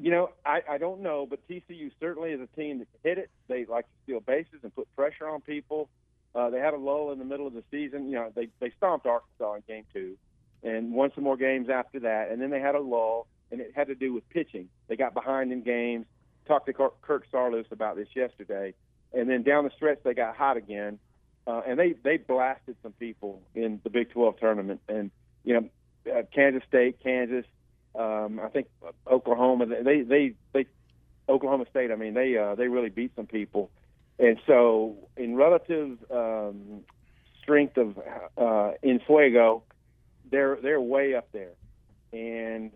You 0.00 0.10
know, 0.10 0.30
I, 0.44 0.62
I 0.70 0.78
don't 0.78 1.00
know, 1.00 1.26
but 1.28 1.46
TCU 1.48 1.90
certainly 2.00 2.30
is 2.30 2.40
a 2.40 2.46
team 2.56 2.78
that 2.78 2.88
hit 3.02 3.18
it. 3.18 3.30
They 3.48 3.64
like 3.66 3.84
to 3.84 3.92
steal 4.04 4.20
bases 4.20 4.60
and 4.62 4.74
put 4.74 4.88
pressure 4.96 5.28
on 5.28 5.40
people. 5.40 5.88
Uh, 6.34 6.50
they 6.50 6.58
had 6.58 6.74
a 6.74 6.78
lull 6.78 7.12
in 7.12 7.18
the 7.18 7.24
middle 7.24 7.46
of 7.46 7.52
the 7.52 7.62
season. 7.70 8.08
You 8.08 8.16
know, 8.16 8.32
they 8.34 8.48
they 8.60 8.72
stomped 8.76 9.06
Arkansas 9.06 9.54
in 9.54 9.62
game 9.68 9.84
two, 9.92 10.16
and 10.62 10.92
won 10.92 11.12
some 11.14 11.24
more 11.24 11.36
games 11.36 11.68
after 11.68 12.00
that. 12.00 12.30
And 12.30 12.40
then 12.40 12.50
they 12.50 12.60
had 12.60 12.74
a 12.74 12.80
lull, 12.80 13.26
and 13.50 13.60
it 13.60 13.72
had 13.74 13.88
to 13.88 13.94
do 13.94 14.12
with 14.12 14.28
pitching. 14.30 14.68
They 14.88 14.96
got 14.96 15.14
behind 15.14 15.52
in 15.52 15.62
games. 15.62 16.06
Talked 16.46 16.66
to 16.66 16.72
Kirk 16.72 17.26
Saarloos 17.32 17.70
about 17.72 17.96
this 17.96 18.08
yesterday, 18.14 18.74
and 19.12 19.28
then 19.28 19.42
down 19.42 19.64
the 19.64 19.70
stretch 19.76 19.98
they 20.04 20.14
got 20.14 20.36
hot 20.36 20.56
again. 20.56 20.98
Uh, 21.46 21.60
and 21.66 21.78
they 21.78 21.94
they 22.02 22.16
blasted 22.16 22.76
some 22.82 22.92
people 22.92 23.42
in 23.54 23.80
the 23.84 23.90
Big 23.90 24.10
12 24.10 24.38
tournament, 24.38 24.80
and 24.88 25.10
you 25.44 25.54
know, 25.54 26.12
uh, 26.12 26.22
Kansas 26.34 26.62
State, 26.66 27.02
Kansas, 27.02 27.44
um, 27.94 28.40
I 28.42 28.48
think 28.48 28.66
Oklahoma, 29.06 29.66
they 29.66 30.02
they 30.02 30.34
they 30.52 30.66
Oklahoma 31.28 31.66
State. 31.70 31.90
I 31.90 31.96
mean, 31.96 32.14
they 32.14 32.36
uh, 32.36 32.54
they 32.54 32.68
really 32.68 32.88
beat 32.88 33.12
some 33.14 33.26
people, 33.26 33.70
and 34.18 34.38
so 34.46 34.96
in 35.16 35.36
relative 35.36 35.98
um, 36.10 36.80
strength 37.42 37.76
of 37.76 37.98
uh, 38.36 38.72
in 38.82 39.00
Fuego, 39.06 39.62
they're 40.30 40.56
they're 40.60 40.80
way 40.80 41.14
up 41.14 41.28
there, 41.32 41.52
and 42.12 42.72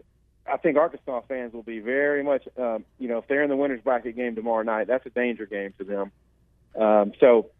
I 0.52 0.57
think 0.57 0.76
Arkansas 0.76 1.23
fans 1.28 1.52
will 1.52 1.62
be 1.62 1.81
very 1.81 2.23
much, 2.23 2.47
um, 2.57 2.85
you 2.99 3.09
know, 3.09 3.19
if 3.19 3.28
they're 3.28 3.43
in 3.43 3.50
the 3.50 3.57
winners 3.57 3.81
bracket 3.83 4.17
game 4.17 4.35
tomorrow 4.35 4.62
night, 4.62 4.87
that's 4.87 5.07
a 5.07 5.11
danger 5.11 5.47
game 5.47 5.75
to 5.78 5.85
them. 5.85 6.12
Um, 6.78 7.12
so 7.21 7.50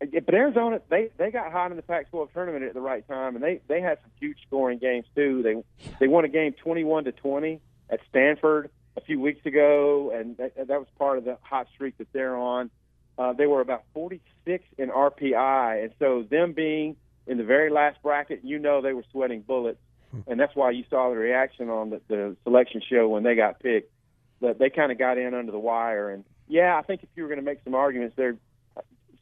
but 0.00 0.34
Arizona, 0.34 0.80
they 0.88 1.10
they 1.16 1.30
got 1.30 1.50
hot 1.50 1.70
in 1.70 1.76
the 1.76 1.82
Pac-12 1.82 2.32
tournament 2.32 2.64
at 2.64 2.74
the 2.74 2.80
right 2.80 3.06
time, 3.08 3.34
and 3.34 3.42
they 3.42 3.60
they 3.66 3.80
had 3.80 3.98
some 4.00 4.10
huge 4.20 4.38
scoring 4.46 4.78
games 4.78 5.06
too. 5.14 5.42
They 5.42 5.90
they 5.98 6.06
won 6.06 6.24
a 6.24 6.28
game 6.28 6.52
21 6.52 7.04
to 7.04 7.12
20 7.12 7.60
at 7.90 8.00
Stanford 8.08 8.70
a 8.96 9.00
few 9.00 9.20
weeks 9.20 9.44
ago, 9.44 10.12
and 10.14 10.36
that, 10.36 10.56
that 10.56 10.78
was 10.78 10.86
part 10.98 11.18
of 11.18 11.24
the 11.24 11.36
hot 11.42 11.66
streak 11.74 11.98
that 11.98 12.12
they're 12.12 12.36
on. 12.36 12.70
Uh, 13.16 13.32
they 13.32 13.46
were 13.46 13.60
about 13.60 13.84
46 13.94 14.64
in 14.76 14.90
RPI, 14.90 15.82
and 15.82 15.92
so 15.98 16.22
them 16.22 16.52
being 16.52 16.96
in 17.26 17.36
the 17.36 17.44
very 17.44 17.70
last 17.70 18.00
bracket, 18.02 18.40
you 18.44 18.58
know 18.58 18.80
they 18.80 18.92
were 18.92 19.04
sweating 19.10 19.40
bullets. 19.40 19.80
And 20.26 20.38
that's 20.40 20.54
why 20.54 20.70
you 20.70 20.84
saw 20.90 21.10
the 21.10 21.16
reaction 21.16 21.68
on 21.70 21.90
the, 21.90 22.00
the 22.08 22.36
selection 22.44 22.82
show 22.88 23.08
when 23.08 23.22
they 23.22 23.34
got 23.34 23.60
picked. 23.60 23.92
That 24.40 24.58
they 24.58 24.70
kind 24.70 24.92
of 24.92 24.98
got 24.98 25.18
in 25.18 25.34
under 25.34 25.50
the 25.50 25.58
wire, 25.58 26.10
and 26.10 26.24
yeah, 26.46 26.78
I 26.78 26.82
think 26.82 27.02
if 27.02 27.08
you 27.16 27.24
were 27.24 27.28
going 27.28 27.40
to 27.40 27.44
make 27.44 27.58
some 27.64 27.74
arguments, 27.74 28.14
there 28.16 28.36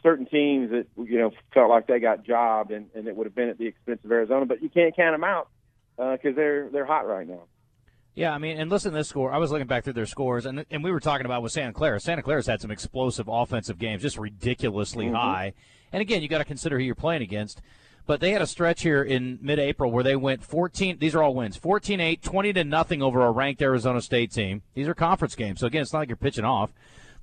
certain 0.03 0.27
teams 0.27 0.71
that 0.71 0.87
you 0.97 1.19
know 1.19 1.33
felt 1.53 1.69
like 1.69 1.87
they 1.87 1.99
got 1.99 2.25
jobbed, 2.25 2.71
and, 2.71 2.87
and 2.95 3.09
it 3.09 3.17
would 3.17 3.27
have 3.27 3.35
been 3.35 3.49
at 3.49 3.59
the 3.59 3.67
expense 3.67 4.01
of 4.05 4.13
Arizona. 4.13 4.47
But 4.47 4.63
you 4.63 4.69
can't 4.69 4.95
count 4.95 5.15
them 5.15 5.25
out 5.25 5.49
because 5.97 6.33
uh, 6.33 6.37
they're 6.37 6.69
they're 6.71 6.87
hot 6.87 7.07
right 7.07 7.27
now. 7.27 7.43
Yeah, 8.15 8.33
I 8.33 8.39
mean, 8.39 8.59
and 8.59 8.71
listen 8.71 8.93
to 8.93 8.99
this 8.99 9.09
score. 9.09 9.33
I 9.33 9.37
was 9.37 9.51
looking 9.51 9.67
back 9.67 9.85
through 9.85 9.95
their 9.95 10.07
scores, 10.07 10.47
and 10.47 10.65
and 10.71 10.85
we 10.85 10.93
were 10.93 11.01
talking 11.01 11.27
about 11.27 11.43
with 11.43 11.53
Santa 11.53 11.73
Clara. 11.73 12.01
Santa 12.01 12.23
Clara's 12.23 12.47
had 12.47 12.61
some 12.61 12.71
explosive 12.71 13.29
offensive 13.29 13.79
games, 13.79 14.03
just 14.03 14.17
ridiculously 14.17 15.07
mm-hmm. 15.07 15.17
high. 15.17 15.55
And 15.93 16.01
again, 16.01 16.23
you 16.23 16.29
got 16.29 16.39
to 16.39 16.45
consider 16.45 16.79
who 16.79 16.85
you're 16.85 16.95
playing 16.95 17.23
against. 17.23 17.61
But 18.07 18.21
they 18.21 18.31
had 18.31 18.41
a 18.41 18.47
stretch 18.47 18.83
here 18.83 19.03
in 19.03 19.39
mid-April 19.43 19.91
where 19.91 20.05
they 20.05 20.15
went 20.15 20.45
14. 20.45 20.99
These 20.99 21.15
are 21.15 21.23
all 21.23 21.35
wins: 21.35 21.59
14-8, 21.59 22.23
20 22.23 22.53
to 22.53 22.65
nothing 22.65 23.03
over 23.03 23.25
a 23.25 23.31
ranked 23.33 23.61
Arizona 23.63 24.01
State 24.01 24.31
team. 24.31 24.63
These 24.75 24.87
are 24.87 24.95
conference 24.95 25.35
games, 25.35 25.61
so 25.61 25.67
again, 25.67 25.83
it's 25.83 25.93
not 25.93 26.01
like 26.01 26.09
you're 26.09 26.17
pitching 26.17 26.45
off. 26.45 26.73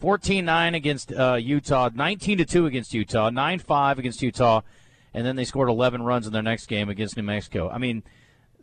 14-9 0.01 0.75
against 0.75 1.13
uh, 1.13 1.35
Utah, 1.35 1.89
19-2 1.89 2.67
against 2.67 2.93
Utah, 2.93 3.29
9-5 3.29 3.99
against 3.99 4.21
Utah, 4.21 4.61
and 5.13 5.25
then 5.25 5.37
they 5.37 5.45
scored 5.45 5.69
11 5.69 6.03
runs 6.03 6.27
in 6.27 6.33
their 6.33 6.41
next 6.41 6.65
game 6.65 6.89
against 6.89 7.15
New 7.15 7.23
Mexico. 7.23 7.69
I 7.69 7.77
mean, 7.77 8.03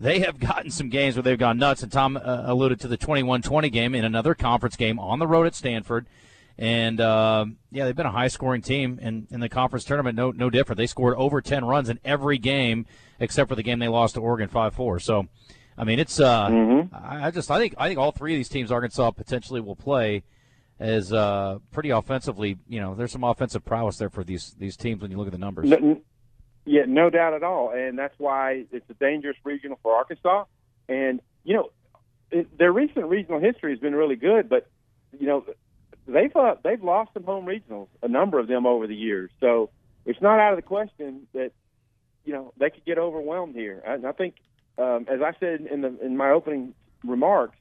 they 0.01 0.21
have 0.21 0.39
gotten 0.41 0.71
some 0.71 0.89
games 0.89 1.15
where 1.15 1.23
they've 1.23 1.39
gone 1.39 1.59
nuts. 1.59 1.83
And 1.83 1.93
Tom 1.93 2.17
uh, 2.17 2.43
alluded 2.45 2.81
to 2.81 2.89
the 2.89 2.99
21-20 2.99 3.71
game 3.71 3.95
in 3.95 4.05
another 4.05 4.35
conference 4.35 4.77
game 4.77 4.99
on 4.99 5.19
the 5.19 5.27
road 5.27 5.47
at 5.47 5.55
Stanford. 5.55 6.07
And 6.61 7.01
uh, 7.01 7.47
yeah, 7.73 7.87
they've 7.87 7.97
been 7.97 8.05
a 8.05 8.13
high-scoring 8.13 8.61
team 8.61 8.99
in, 9.01 9.27
in 9.31 9.41
the 9.41 9.49
conference 9.49 9.83
tournament. 9.83 10.15
No, 10.15 10.31
no 10.31 10.51
different. 10.51 10.77
They 10.77 10.87
scored 10.87 11.15
over 11.17 11.41
10 11.41 11.65
runs 11.65 11.89
in 11.89 11.99
every 12.05 12.37
game 12.37 12.85
except 13.19 13.49
for 13.49 13.55
the 13.55 13.63
game 13.63 13.79
they 13.79 13.89
lost 13.89 14.15
to 14.15 14.21
Oregon 14.21 14.51
5-4. 14.51 15.01
So, 15.01 15.27
I 15.79 15.85
mean, 15.85 15.99
it's. 15.99 16.21
Uh, 16.21 16.49
mm-hmm. 16.49 16.95
I, 16.95 17.29
I 17.29 17.31
just 17.31 17.51
I 17.51 17.59
think 17.59 17.75
I 17.79 17.89
think 17.89 17.99
all 17.99 18.13
three 18.13 18.35
of 18.35 18.39
these 18.39 18.51
teams 18.51 18.71
Arkansas 18.71 19.11
potentially 19.13 19.63
will 19.63 19.75
play 19.75 20.23
as 20.79 21.15
uh, 21.15 21.61
pretty 21.71 21.89
offensively. 21.89 22.59
You 22.69 22.81
know, 22.81 22.95
there's 22.95 23.13
some 23.13 23.25
offensive 23.25 23.65
prowess 23.65 23.97
there 23.97 24.11
for 24.11 24.23
these 24.23 24.55
these 24.59 24.77
teams 24.77 25.01
when 25.01 25.11
you 25.11 25.17
look 25.17 25.29
at 25.29 25.33
the 25.33 25.39
numbers. 25.39 25.71
No, 25.71 26.03
yeah, 26.67 26.83
no 26.87 27.09
doubt 27.09 27.33
at 27.33 27.43
all, 27.43 27.71
and 27.71 27.99
that's 27.99 28.15
why 28.19 28.67
it's 28.71 28.91
a 28.91 28.95
dangerous 28.95 29.39
regional 29.45 29.79
for 29.83 29.95
Arkansas. 29.95 30.45
And 30.91 31.23
you 31.45 31.55
know, 31.55 31.71
it, 32.31 32.59
their 32.59 32.73
recent 32.73 33.07
regional 33.07 33.41
history 33.41 33.73
has 33.73 33.81
been 33.81 33.95
really 33.95 34.17
good, 34.17 34.51
but 34.51 34.69
you 35.19 35.27
know, 35.27 35.47
they've 36.07 36.35
uh, 36.35 36.57
they've 36.63 36.83
lost 36.83 37.11
some 37.15 37.25
home 37.25 37.47
regionals, 37.47 37.89
a 38.03 38.09
number 38.09 38.39
of 38.39 38.49
them 38.49 38.67
over 38.67 38.87
the 38.87 38.95
years. 38.95 39.31
So 39.41 39.71
it's 40.05 40.21
not 40.21 40.39
out 40.39 40.53
of 40.53 40.57
the 40.57 40.63
question 40.63 41.27
that 41.33 41.53
you 42.25 42.33
know 42.33 42.53
they 42.59 42.71
could 42.71 42.85
get 42.85 42.99
overwhelmed 42.99 43.55
here. 43.55 43.83
And 43.87 44.07
I 44.07 44.13
think, 44.13 44.37
um, 44.79 45.07
as 45.09 45.21
I 45.23 45.33
said 45.41 45.67
in 45.71 45.81
the 45.83 45.99
in 46.05 46.17
my 46.17 46.31
opening 46.31 46.75
remarks, 47.05 47.57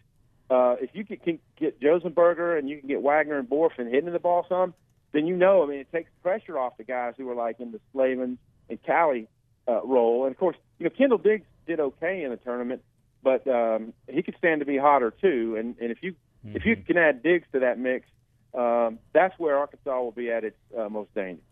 uh, 0.50 0.76
if 0.82 0.90
you 0.94 1.06
can, 1.06 1.18
can 1.18 1.40
get 1.58 1.80
Josenberger 1.80 2.58
and 2.58 2.70
you 2.70 2.80
can 2.80 2.88
get 2.88 3.04
Wegner 3.04 3.40
and 3.40 3.50
Bohrofen 3.50 3.90
hitting 3.90 4.12
the 4.12 4.20
ball 4.20 4.46
some, 4.50 4.74
then 5.12 5.28
you 5.28 5.36
know. 5.36 5.64
I 5.64 5.68
mean, 5.68 5.80
it 5.80 5.92
takes 5.92 6.10
pressure 6.22 6.58
off 6.58 6.78
the 6.78 6.84
guys 6.84 7.14
who 7.18 7.30
are 7.30 7.36
like 7.36 7.60
in 7.60 7.72
the 7.72 7.80
Slavens 7.94 8.40
and 8.70 8.82
Cali 8.84 9.28
uh, 9.68 9.82
role. 9.84 10.26
And 10.26 10.34
of 10.34 10.40
course, 10.40 10.58
you 10.80 10.86
know, 10.86 10.90
Kendall 10.90 11.18
Diggs 11.18 11.46
did 11.68 11.80
okay 11.80 12.24
in 12.24 12.32
the 12.32 12.38
tournament, 12.38 12.82
but 13.22 13.48
um, 13.48 13.94
he 14.08 14.24
could 14.24 14.36
stand 14.38 14.62
to 14.62 14.66
be 14.66 14.78
hotter 14.78 15.12
too. 15.12 15.56
And 15.58 15.76
and 15.80 15.92
if 15.92 16.00
you 16.02 16.14
mm-hmm. 16.46 16.56
if 16.56 16.66
you 16.66 16.76
can 16.76 16.98
add 16.98 17.22
Diggs 17.22 17.48
to 17.54 17.60
that 17.60 17.78
mix, 17.78 18.08
um, 18.54 19.00
that's 19.14 19.38
where 19.38 19.58
Arkansas 19.58 20.02
will 20.02 20.12
be 20.12 20.32
at 20.32 20.44
its 20.44 20.58
uh, 20.78 20.90
most 20.90 21.14
dangerous. 21.14 21.44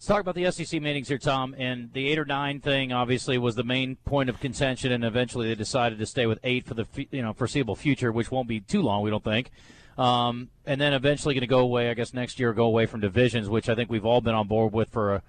Let's 0.00 0.06
talk 0.06 0.20
about 0.20 0.34
the 0.34 0.50
SEC 0.50 0.80
meetings 0.80 1.08
here, 1.08 1.18
Tom. 1.18 1.54
And 1.58 1.92
the 1.92 2.08
eight 2.08 2.18
or 2.18 2.24
nine 2.24 2.60
thing 2.60 2.90
obviously 2.90 3.36
was 3.36 3.54
the 3.54 3.64
main 3.64 3.96
point 3.96 4.30
of 4.30 4.40
contention, 4.40 4.92
and 4.92 5.04
eventually 5.04 5.48
they 5.48 5.54
decided 5.54 5.98
to 5.98 6.06
stay 6.06 6.24
with 6.24 6.38
eight 6.42 6.64
for 6.64 6.72
the 6.72 6.86
you 7.10 7.20
know 7.20 7.34
foreseeable 7.34 7.76
future, 7.76 8.10
which 8.10 8.30
won't 8.30 8.48
be 8.48 8.60
too 8.60 8.80
long, 8.80 9.02
we 9.02 9.10
don't 9.10 9.22
think. 9.22 9.50
Um, 9.98 10.48
and 10.64 10.80
then 10.80 10.94
eventually 10.94 11.34
going 11.34 11.42
to 11.42 11.46
go 11.46 11.58
away, 11.58 11.90
I 11.90 11.94
guess 11.94 12.14
next 12.14 12.40
year, 12.40 12.54
go 12.54 12.64
away 12.64 12.86
from 12.86 13.00
divisions, 13.00 13.50
which 13.50 13.68
I 13.68 13.74
think 13.74 13.90
we've 13.90 14.06
all 14.06 14.22
been 14.22 14.34
on 14.34 14.46
board 14.46 14.72
with 14.72 14.88
for 14.88 15.16
a 15.16 15.22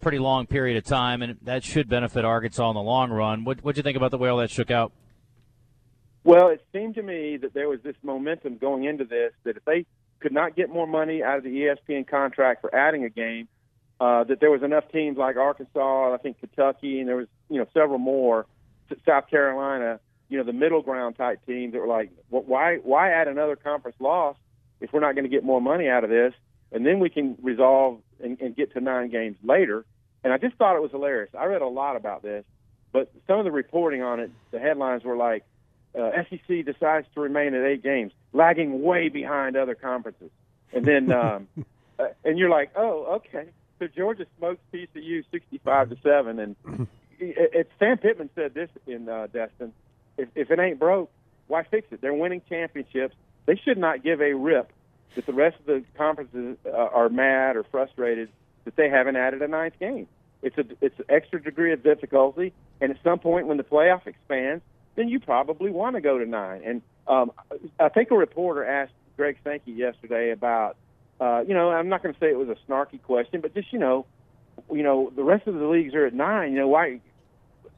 pretty 0.00 0.18
long 0.18 0.46
period 0.46 0.76
of 0.76 0.84
time, 0.84 1.22
and 1.22 1.36
that 1.42 1.62
should 1.62 1.88
benefit 1.88 2.24
Arkansas 2.24 2.68
in 2.70 2.74
the 2.74 2.82
long 2.82 3.10
run. 3.10 3.44
What 3.44 3.62
what 3.62 3.76
do 3.76 3.78
you 3.78 3.84
think 3.84 3.96
about 3.96 4.10
the 4.10 4.18
way 4.18 4.28
all 4.28 4.38
that 4.38 4.50
shook 4.50 4.72
out? 4.72 4.90
Well, 6.28 6.48
it 6.48 6.62
seemed 6.74 6.96
to 6.96 7.02
me 7.02 7.38
that 7.38 7.54
there 7.54 7.70
was 7.70 7.80
this 7.82 7.96
momentum 8.02 8.58
going 8.58 8.84
into 8.84 9.06
this 9.06 9.32
that 9.44 9.56
if 9.56 9.64
they 9.64 9.86
could 10.20 10.30
not 10.30 10.54
get 10.54 10.68
more 10.68 10.86
money 10.86 11.22
out 11.22 11.38
of 11.38 11.42
the 11.42 11.48
ESPN 11.48 12.06
contract 12.06 12.60
for 12.60 12.74
adding 12.74 13.02
a 13.04 13.08
game, 13.08 13.48
uh, 13.98 14.24
that 14.24 14.38
there 14.38 14.50
was 14.50 14.62
enough 14.62 14.84
teams 14.92 15.16
like 15.16 15.36
Arkansas, 15.36 16.12
I 16.12 16.18
think 16.18 16.38
Kentucky, 16.38 17.00
and 17.00 17.08
there 17.08 17.16
was 17.16 17.28
you 17.48 17.56
know 17.56 17.66
several 17.72 17.98
more, 17.98 18.44
South 19.06 19.30
Carolina, 19.30 20.00
you 20.28 20.36
know 20.36 20.44
the 20.44 20.52
middle 20.52 20.82
ground 20.82 21.16
type 21.16 21.40
teams 21.46 21.72
that 21.72 21.78
were 21.78 21.86
like, 21.86 22.10
well, 22.28 22.42
why 22.46 22.76
why 22.76 23.10
add 23.10 23.26
another 23.26 23.56
conference 23.56 23.96
loss 23.98 24.36
if 24.82 24.92
we're 24.92 25.00
not 25.00 25.14
going 25.14 25.24
to 25.24 25.30
get 25.30 25.44
more 25.44 25.62
money 25.62 25.88
out 25.88 26.04
of 26.04 26.10
this, 26.10 26.34
and 26.72 26.84
then 26.84 26.98
we 26.98 27.08
can 27.08 27.38
resolve 27.40 28.02
and, 28.22 28.38
and 28.42 28.54
get 28.54 28.74
to 28.74 28.82
nine 28.82 29.08
games 29.08 29.38
later. 29.42 29.86
And 30.22 30.30
I 30.34 30.36
just 30.36 30.56
thought 30.56 30.76
it 30.76 30.82
was 30.82 30.90
hilarious. 30.90 31.30
I 31.34 31.46
read 31.46 31.62
a 31.62 31.66
lot 31.66 31.96
about 31.96 32.22
this, 32.22 32.44
but 32.92 33.10
some 33.26 33.38
of 33.38 33.46
the 33.46 33.50
reporting 33.50 34.02
on 34.02 34.20
it, 34.20 34.30
the 34.50 34.58
headlines 34.58 35.04
were 35.04 35.16
like, 35.16 35.42
uh, 35.98 36.10
SEC 36.28 36.64
decides 36.64 37.06
to 37.14 37.20
remain 37.20 37.54
at 37.54 37.64
eight 37.64 37.82
games, 37.82 38.12
lagging 38.32 38.82
way 38.82 39.08
behind 39.08 39.56
other 39.56 39.74
conferences. 39.74 40.30
And 40.72 40.84
then, 40.84 41.12
um, 41.12 41.48
uh, 41.98 42.08
and 42.24 42.38
you're 42.38 42.50
like, 42.50 42.72
oh, 42.76 43.16
okay 43.16 43.50
so 43.78 43.86
Georgia 43.86 44.26
smokes 44.38 44.60
TCU 44.72 45.24
sixty-five 45.30 45.90
to 45.90 45.96
seven, 46.02 46.38
and 46.38 46.56
it, 47.18 47.50
it, 47.54 47.70
Sam 47.78 47.98
Pittman 47.98 48.30
said 48.34 48.54
this 48.54 48.70
in 48.86 49.08
uh, 49.08 49.28
Destin: 49.32 49.72
if, 50.16 50.28
if 50.34 50.50
it 50.50 50.58
ain't 50.58 50.78
broke, 50.78 51.10
why 51.46 51.64
fix 51.64 51.86
it? 51.90 52.00
They're 52.00 52.14
winning 52.14 52.42
championships. 52.48 53.14
They 53.46 53.56
should 53.56 53.78
not 53.78 54.02
give 54.02 54.20
a 54.20 54.34
rip 54.34 54.72
that 55.14 55.26
the 55.26 55.32
rest 55.32 55.58
of 55.60 55.66
the 55.66 55.84
conferences 55.96 56.58
uh, 56.66 56.70
are 56.70 57.08
mad 57.08 57.56
or 57.56 57.64
frustrated 57.64 58.28
that 58.64 58.76
they 58.76 58.90
haven't 58.90 59.16
added 59.16 59.42
a 59.42 59.48
ninth 59.48 59.78
game. 59.78 60.06
It's 60.42 60.58
a 60.58 60.64
it's 60.80 60.98
an 60.98 61.06
extra 61.08 61.42
degree 61.42 61.72
of 61.72 61.82
difficulty, 61.82 62.52
and 62.80 62.90
at 62.90 62.98
some 63.02 63.18
point 63.18 63.46
when 63.46 63.56
the 63.56 63.64
playoff 63.64 64.06
expands, 64.06 64.62
then 64.98 65.08
you 65.08 65.20
probably 65.20 65.70
want 65.70 65.96
to 65.96 66.00
go 66.00 66.18
to 66.18 66.26
nine. 66.26 66.62
And 66.64 66.82
um, 67.06 67.32
I 67.78 67.88
think 67.88 68.10
a 68.10 68.16
reporter 68.16 68.64
asked 68.64 68.92
Greg 69.16 69.38
Sankey 69.44 69.72
yesterday 69.72 70.30
about 70.30 70.76
uh, 71.20 71.42
you 71.46 71.54
know, 71.54 71.70
I'm 71.70 71.88
not 71.88 72.02
going 72.02 72.14
to 72.14 72.20
say 72.20 72.28
it 72.30 72.38
was 72.38 72.48
a 72.48 72.56
snarky 72.70 73.02
question, 73.02 73.40
but 73.40 73.54
just 73.54 73.72
you 73.72 73.78
know, 73.78 74.06
you 74.72 74.82
know, 74.82 75.12
the 75.14 75.24
rest 75.24 75.46
of 75.46 75.54
the 75.54 75.66
leagues 75.66 75.94
are 75.94 76.06
at 76.06 76.14
nine. 76.14 76.52
You 76.52 76.60
know, 76.60 76.68
why 76.68 77.00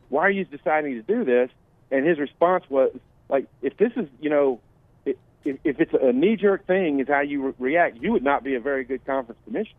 why 0.08 0.22
are 0.22 0.30
you 0.30 0.44
deciding 0.44 0.94
to 0.94 1.02
do 1.02 1.24
this? 1.24 1.50
And 1.90 2.06
his 2.06 2.18
response 2.18 2.64
was 2.68 2.94
like, 3.28 3.46
if 3.62 3.76
this 3.76 3.92
is, 3.96 4.08
you 4.20 4.30
know, 4.30 4.60
if, 5.04 5.16
if 5.64 5.80
it's 5.80 5.92
a 6.00 6.12
knee 6.12 6.36
jerk 6.36 6.66
thing, 6.66 7.00
is 7.00 7.08
how 7.08 7.20
you 7.20 7.46
re- 7.46 7.54
react, 7.58 7.96
you 8.02 8.12
would 8.12 8.22
not 8.22 8.44
be 8.44 8.54
a 8.54 8.60
very 8.60 8.84
good 8.84 9.04
conference 9.06 9.40
commissioner. 9.44 9.78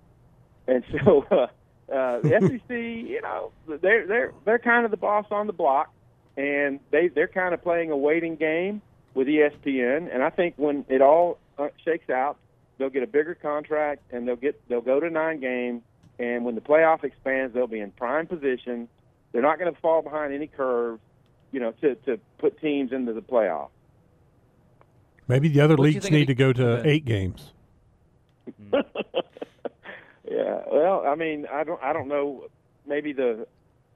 And 0.67 0.83
so, 0.91 1.25
uh, 1.31 1.93
uh, 1.93 2.21
the 2.21 2.60
SEC, 2.67 2.75
you 2.75 3.21
know, 3.21 3.51
they're 3.67 4.07
they're 4.07 4.33
they're 4.45 4.60
kind 4.60 4.86
of 4.86 4.91
the 4.91 4.98
boss 4.98 5.25
on 5.29 5.45
the 5.45 5.53
block, 5.53 5.93
and 6.38 6.79
they 6.91 7.07
they're 7.07 7.27
kind 7.27 7.53
of 7.53 7.61
playing 7.61 7.91
a 7.91 7.97
waiting 7.97 8.35
game 8.35 8.81
with 9.13 9.27
ESPN. 9.27 10.13
And 10.13 10.23
I 10.23 10.29
think 10.29 10.55
when 10.57 10.85
it 10.89 11.01
all 11.01 11.38
uh, 11.57 11.69
shakes 11.83 12.09
out, 12.09 12.38
they'll 12.77 12.89
get 12.89 13.03
a 13.03 13.07
bigger 13.07 13.35
contract 13.35 14.03
and 14.11 14.27
they'll 14.27 14.35
get 14.35 14.61
they'll 14.67 14.81
go 14.81 15.00
to 15.00 15.09
nine 15.09 15.39
games. 15.39 15.81
And 16.19 16.45
when 16.45 16.55
the 16.55 16.61
playoff 16.61 17.03
expands, 17.03 17.53
they'll 17.53 17.67
be 17.67 17.79
in 17.79 17.91
prime 17.91 18.27
position. 18.27 18.88
They're 19.31 19.41
not 19.41 19.59
going 19.59 19.73
to 19.73 19.79
fall 19.79 20.01
behind 20.01 20.33
any 20.33 20.47
curves, 20.47 21.01
you 21.51 21.59
know, 21.59 21.71
to 21.81 21.95
to 21.95 22.19
put 22.38 22.59
teams 22.61 22.91
into 22.91 23.13
the 23.13 23.21
playoff. 23.21 23.69
Maybe 25.27 25.47
the 25.47 25.61
other 25.61 25.75
what 25.75 25.85
leagues 25.85 26.11
need 26.11 26.27
to 26.27 26.35
go 26.35 26.51
to 26.51 26.85
eight 26.85 27.05
games. 27.05 27.53
yeah, 28.73 28.81
well, 30.69 31.05
I 31.07 31.15
mean, 31.15 31.47
I 31.51 31.63
don't, 31.63 31.81
I 31.81 31.93
don't 31.93 32.09
know. 32.09 32.47
Maybe 32.85 33.13
the, 33.13 33.47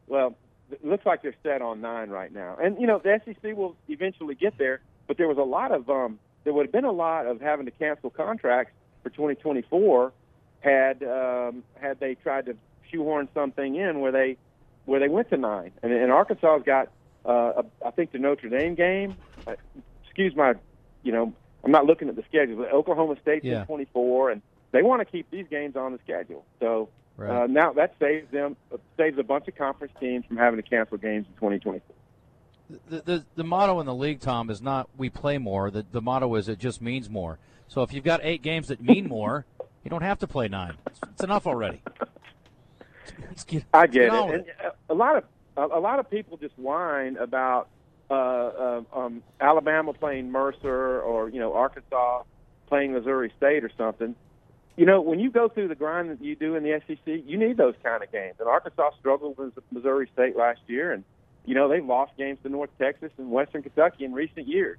well, 0.07 0.35
it 0.71 0.83
looks 0.83 1.05
like 1.05 1.21
they're 1.21 1.35
set 1.43 1.61
on 1.61 1.81
nine 1.81 2.09
right 2.09 2.33
now, 2.33 2.57
and 2.61 2.79
you 2.79 2.87
know, 2.87 2.99
the 2.99 3.19
SEC 3.23 3.55
will 3.55 3.75
eventually 3.87 4.35
get 4.35 4.57
there. 4.57 4.81
But 5.07 5.17
there 5.17 5.27
was 5.27 5.37
a 5.37 5.43
lot 5.43 5.71
of 5.71 5.89
um, 5.89 6.19
there 6.43 6.53
would 6.53 6.65
have 6.65 6.71
been 6.71 6.85
a 6.85 6.91
lot 6.91 7.27
of 7.27 7.41
having 7.41 7.65
to 7.65 7.71
cancel 7.71 8.09
contracts 8.09 8.73
for 9.03 9.09
2024 9.09 10.11
had 10.61 11.03
um, 11.03 11.63
had 11.79 11.99
they 11.99 12.15
tried 12.15 12.45
to 12.47 12.55
shoehorn 12.91 13.27
something 13.33 13.75
in 13.75 13.99
where 13.99 14.11
they 14.11 14.37
where 14.85 14.99
they 14.99 15.09
went 15.09 15.29
to 15.29 15.37
nine. 15.37 15.71
And, 15.83 15.91
and 15.91 16.11
Arkansas's 16.11 16.63
got 16.65 16.89
uh, 17.25 17.63
a, 17.63 17.65
I 17.85 17.91
think 17.91 18.11
the 18.11 18.19
Notre 18.19 18.49
Dame 18.49 18.75
game. 18.75 19.15
Uh, 19.45 19.55
excuse 20.03 20.35
my, 20.35 20.53
you 21.03 21.11
know, 21.11 21.33
I'm 21.63 21.71
not 21.71 21.85
looking 21.85 22.09
at 22.09 22.15
the 22.15 22.23
schedule. 22.27 22.57
But 22.57 22.71
Oklahoma 22.71 23.15
State's 23.21 23.45
yeah. 23.45 23.61
in 23.61 23.65
24, 23.67 24.31
and 24.31 24.41
they 24.71 24.81
want 24.81 25.01
to 25.01 25.05
keep 25.05 25.29
these 25.31 25.45
games 25.49 25.75
on 25.75 25.91
the 25.91 25.99
schedule. 26.03 26.45
So 26.59 26.89
right. 27.17 27.43
uh, 27.43 27.47
now 27.47 27.73
that 27.73 27.95
saves 27.99 28.29
them 28.31 28.55
saves 28.97 29.17
a 29.17 29.23
bunch 29.23 29.47
of 29.47 29.55
conference 29.55 29.93
teams 29.99 30.25
from 30.25 30.37
having 30.37 30.61
to 30.61 30.67
cancel 30.67 30.97
games 30.97 31.25
in 31.27 31.33
2024 31.33 31.95
the, 32.69 33.01
the, 33.01 33.25
the 33.35 33.43
motto 33.43 33.79
in 33.79 33.85
the 33.85 33.93
league, 33.93 34.19
Tom, 34.19 34.49
is 34.49 34.61
not 34.61 34.89
we 34.97 35.09
play 35.09 35.37
more. 35.37 35.69
The, 35.69 35.85
the 35.91 36.01
motto 36.01 36.33
is 36.35 36.49
it 36.49 36.59
just 36.59 36.81
means 36.81 37.09
more. 37.09 37.37
So 37.67 37.83
if 37.83 37.93
you've 37.93 38.03
got 38.03 38.21
eight 38.23 38.41
games 38.41 38.67
that 38.67 38.81
mean 38.81 39.07
more, 39.07 39.45
you 39.83 39.89
don't 39.89 40.03
have 40.03 40.19
to 40.19 40.27
play 40.27 40.47
nine. 40.47 40.75
It's, 40.87 40.99
it's 41.11 41.23
enough 41.23 41.47
already. 41.47 41.81
Get, 43.47 43.65
I 43.73 43.85
get, 43.85 44.11
get 44.11 44.29
it. 44.29 44.33
And 44.33 44.71
a 44.89 44.93
lot 44.93 45.17
of 45.17 45.23
a, 45.57 45.79
lot 45.79 45.99
of 45.99 46.09
people 46.09 46.37
just 46.37 46.57
whine 46.57 47.17
about 47.17 47.67
uh, 48.09 48.13
uh, 48.13 48.81
um, 48.93 49.23
Alabama 49.39 49.93
playing 49.93 50.31
Mercer 50.31 51.01
or 51.01 51.29
you 51.29 51.39
know 51.39 51.53
Arkansas 51.53 52.23
playing 52.67 52.93
Missouri 52.93 53.31
State 53.37 53.63
or 53.63 53.71
something. 53.77 54.15
You 54.77 54.85
know, 54.85 54.99
when 54.99 55.19
you 55.19 55.31
go 55.31 55.47
through 55.47 55.69
the 55.69 55.75
grind 55.75 56.09
that 56.09 56.21
you 56.21 56.35
do 56.35 56.55
in 56.55 56.63
the 56.63 56.81
SEC, 56.85 56.99
you 57.05 57.37
need 57.37 57.55
those 57.55 57.75
kind 57.81 58.03
of 58.03 58.11
games. 58.11 58.35
And 58.39 58.47
Arkansas 58.49 58.91
struggled 58.99 59.37
with 59.37 59.53
Missouri 59.71 60.09
State 60.13 60.35
last 60.35 60.59
year, 60.67 60.91
and 60.91 61.03
you 61.45 61.53
know, 61.53 61.69
they've 61.69 61.85
lost 61.85 62.11
games 62.17 62.39
to 62.43 62.49
North 62.49 62.71
Texas 62.79 63.11
and 63.17 63.31
Western 63.31 63.61
Kentucky 63.63 64.03
in 64.03 64.13
recent 64.13 64.47
years. 64.47 64.77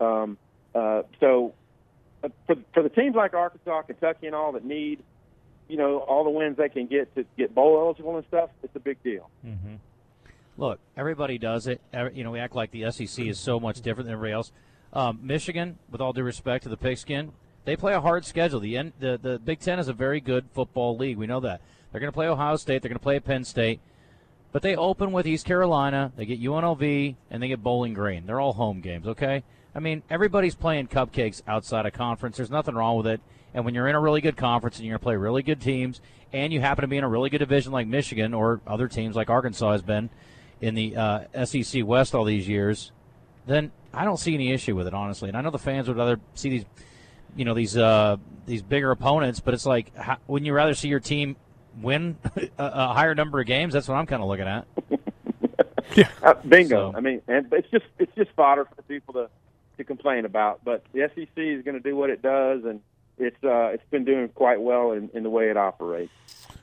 Um, 0.00 0.38
uh, 0.74 1.02
so 1.20 1.54
uh, 2.22 2.28
for, 2.46 2.56
for 2.72 2.82
the 2.82 2.88
teams 2.88 3.14
like 3.16 3.34
Arkansas, 3.34 3.82
Kentucky, 3.82 4.26
and 4.26 4.34
all 4.34 4.52
that 4.52 4.64
need, 4.64 5.00
you 5.68 5.76
know, 5.76 5.98
all 5.98 6.24
the 6.24 6.30
wins 6.30 6.56
they 6.56 6.68
can 6.68 6.86
get 6.86 7.14
to 7.16 7.24
get 7.36 7.54
bowl 7.54 7.78
eligible 7.78 8.16
and 8.16 8.26
stuff, 8.26 8.50
it's 8.62 8.74
a 8.76 8.80
big 8.80 9.02
deal. 9.02 9.28
Mm-hmm. 9.44 9.74
Look, 10.56 10.78
everybody 10.96 11.38
does 11.38 11.66
it. 11.66 11.80
You 12.12 12.22
know, 12.22 12.30
we 12.30 12.38
act 12.38 12.54
like 12.54 12.70
the 12.70 12.90
SEC 12.90 13.26
is 13.26 13.38
so 13.38 13.58
much 13.58 13.80
different 13.80 14.06
than 14.06 14.14
everybody 14.14 14.34
else. 14.34 14.52
Um, 14.92 15.18
Michigan, 15.22 15.78
with 15.90 16.00
all 16.00 16.12
due 16.12 16.22
respect 16.22 16.62
to 16.62 16.68
the 16.68 16.76
pigskin, 16.76 17.32
they 17.64 17.76
play 17.76 17.94
a 17.94 18.00
hard 18.00 18.24
schedule. 18.24 18.60
The, 18.60 18.76
N, 18.76 18.92
the 18.98 19.18
the 19.20 19.38
Big 19.38 19.60
Ten 19.60 19.78
is 19.78 19.88
a 19.88 19.92
very 19.92 20.20
good 20.20 20.46
football 20.52 20.96
league. 20.96 21.16
We 21.16 21.26
know 21.26 21.40
that. 21.40 21.60
They're 21.90 22.00
going 22.00 22.12
to 22.12 22.14
play 22.14 22.26
Ohio 22.26 22.56
State. 22.56 22.82
They're 22.82 22.88
going 22.88 22.98
to 22.98 23.02
play 23.02 23.20
Penn 23.20 23.44
State 23.44 23.80
But 24.50 24.62
they 24.62 24.74
open 24.76 25.12
with 25.12 25.26
East 25.26 25.46
Carolina, 25.46 26.12
they 26.16 26.26
get 26.26 26.40
UNLV, 26.40 27.16
and 27.30 27.42
they 27.42 27.48
get 27.48 27.62
Bowling 27.62 27.94
Green. 27.94 28.26
They're 28.26 28.40
all 28.40 28.52
home 28.52 28.80
games, 28.80 29.06
okay? 29.06 29.42
I 29.74 29.80
mean, 29.80 30.02
everybody's 30.08 30.54
playing 30.54 30.88
cupcakes 30.88 31.42
outside 31.48 31.86
of 31.86 31.92
conference. 31.92 32.36
There's 32.36 32.50
nothing 32.50 32.74
wrong 32.74 32.96
with 32.96 33.06
it. 33.08 33.20
And 33.52 33.64
when 33.64 33.74
you're 33.74 33.88
in 33.88 33.94
a 33.94 34.00
really 34.00 34.20
good 34.20 34.36
conference 34.36 34.76
and 34.76 34.86
you're 34.86 34.92
going 34.92 35.00
to 35.00 35.04
play 35.04 35.16
really 35.16 35.42
good 35.42 35.60
teams, 35.60 36.00
and 36.32 36.52
you 36.52 36.60
happen 36.60 36.82
to 36.82 36.88
be 36.88 36.96
in 36.96 37.04
a 37.04 37.08
really 37.08 37.30
good 37.30 37.38
division 37.38 37.72
like 37.72 37.86
Michigan 37.86 38.34
or 38.34 38.60
other 38.66 38.88
teams 38.88 39.16
like 39.16 39.30
Arkansas 39.30 39.72
has 39.72 39.82
been 39.82 40.10
in 40.60 40.74
the 40.74 40.96
uh, 40.96 41.44
SEC 41.44 41.84
West 41.84 42.14
all 42.14 42.24
these 42.24 42.48
years, 42.48 42.92
then 43.46 43.72
I 43.92 44.04
don't 44.04 44.18
see 44.18 44.34
any 44.34 44.52
issue 44.52 44.74
with 44.74 44.86
it, 44.86 44.94
honestly. 44.94 45.28
And 45.28 45.36
I 45.36 45.40
know 45.40 45.50
the 45.50 45.58
fans 45.58 45.88
would 45.88 45.96
rather 45.96 46.18
see 46.34 46.50
these, 46.50 46.64
you 47.36 47.44
know, 47.44 47.54
these 47.54 47.76
uh, 47.76 48.16
these 48.46 48.62
bigger 48.62 48.90
opponents, 48.90 49.40
but 49.40 49.54
it's 49.54 49.66
like, 49.66 49.94
how, 49.96 50.18
wouldn't 50.26 50.46
you 50.46 50.52
rather 50.52 50.74
see 50.74 50.88
your 50.88 51.00
team 51.00 51.36
win 51.80 52.16
a, 52.36 52.48
a 52.58 52.94
higher 52.94 53.14
number 53.14 53.40
of 53.40 53.46
games? 53.46 53.74
That's 53.74 53.88
what 53.88 53.96
I'm 53.96 54.06
kind 54.06 54.22
of 54.22 54.28
looking 54.28 54.46
at. 54.46 54.66
yeah, 55.96 56.08
uh, 56.22 56.34
bingo. 56.46 56.92
So- 56.92 56.96
I 56.96 57.00
mean, 57.00 57.22
and 57.28 57.46
it's 57.52 57.70
just 57.70 57.86
it's 57.98 58.14
just 58.14 58.30
fodder 58.32 58.66
for 58.74 58.82
people 58.82 59.14
to 59.14 59.28
to 59.76 59.84
complain 59.84 60.24
about. 60.24 60.60
But 60.64 60.84
the 60.92 61.10
SEC 61.14 61.28
is 61.36 61.64
going 61.64 61.74
to 61.74 61.80
do 61.80 61.96
what 61.96 62.10
it 62.10 62.22
does, 62.22 62.64
and 62.64 62.80
it's 63.18 63.42
uh, 63.44 63.68
it's 63.68 63.88
been 63.90 64.04
doing 64.04 64.28
quite 64.28 64.60
well 64.60 64.92
in, 64.92 65.10
in 65.14 65.22
the 65.22 65.30
way 65.30 65.50
it 65.50 65.56
operates. 65.56 66.12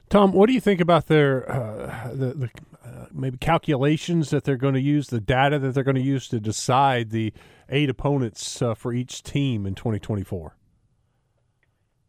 Tom, 0.10 0.34
what 0.34 0.48
do 0.48 0.54
you 0.54 0.60
think 0.60 0.82
about 0.82 1.08
their 1.08 1.50
uh, 1.50 2.10
the, 2.14 2.34
the 2.34 2.50
uh, 2.84 3.06
maybe 3.14 3.38
calculations 3.38 4.30
that 4.32 4.44
they're 4.44 4.58
going 4.58 4.74
to 4.74 4.82
use, 4.82 5.08
the 5.08 5.22
data 5.22 5.58
that 5.60 5.74
they're 5.74 5.84
going 5.86 5.96
to 5.96 6.02
use 6.02 6.28
to 6.28 6.40
decide 6.40 7.12
the 7.12 7.34
eight 7.70 7.90
opponents 7.90 8.62
uh, 8.62 8.74
for 8.74 8.92
each 8.92 9.24
team 9.24 9.66
in 9.66 9.74
2024? 9.76 10.56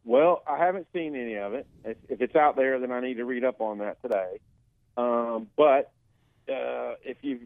Well, 0.05 0.43
I 0.47 0.59
haven't 0.59 0.87
seen 0.93 1.15
any 1.15 1.37
of 1.37 1.55
it. 1.55 1.67
If, 1.85 2.21
it's 2.21 2.35
out 2.35 2.57
there, 2.57 2.81
then 2.81 2.91
I 2.91 3.01
need 3.01 3.15
to 3.15 3.25
read 3.25 3.45
up 3.45 3.61
on 3.61 3.79
that 3.79 4.03
today. 4.03 4.41
Um, 4.97 5.49
but 5.57 5.93
uh, 6.49 6.95
if 7.05 7.19
you've 7.23 7.43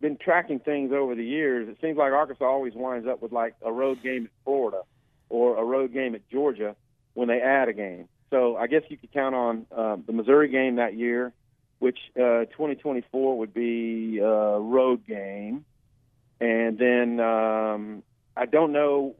been 0.00 0.16
tracking 0.16 0.60
things 0.60 0.92
over 0.92 1.14
the 1.14 1.24
years, 1.24 1.68
it 1.68 1.76
seems 1.80 1.98
like 1.98 2.12
Arkansas 2.12 2.44
always 2.44 2.72
winds 2.74 3.06
up 3.06 3.20
with 3.20 3.32
like 3.32 3.54
a 3.62 3.70
road 3.70 4.02
game 4.02 4.24
at 4.24 4.30
Florida 4.44 4.82
or 5.28 5.58
a 5.58 5.64
road 5.64 5.92
game 5.92 6.14
at 6.14 6.28
Georgia 6.30 6.74
when 7.14 7.28
they 7.28 7.40
add 7.40 7.68
a 7.68 7.72
game. 7.72 8.08
So 8.30 8.56
I 8.56 8.66
guess 8.66 8.82
you 8.88 8.96
could 8.96 9.12
count 9.12 9.34
on 9.34 9.66
uh, 9.76 9.96
the 10.06 10.12
Missouri 10.12 10.48
game 10.48 10.76
that 10.76 10.94
year, 10.94 11.32
which 11.80 11.98
uh, 12.16 12.46
2024 12.46 13.38
would 13.38 13.52
be 13.52 14.18
a 14.18 14.58
road 14.58 15.06
game, 15.06 15.64
and 16.40 16.78
then 16.78 17.20
um, 17.20 18.02
I 18.36 18.46
don't 18.46 18.72
know. 18.72 19.16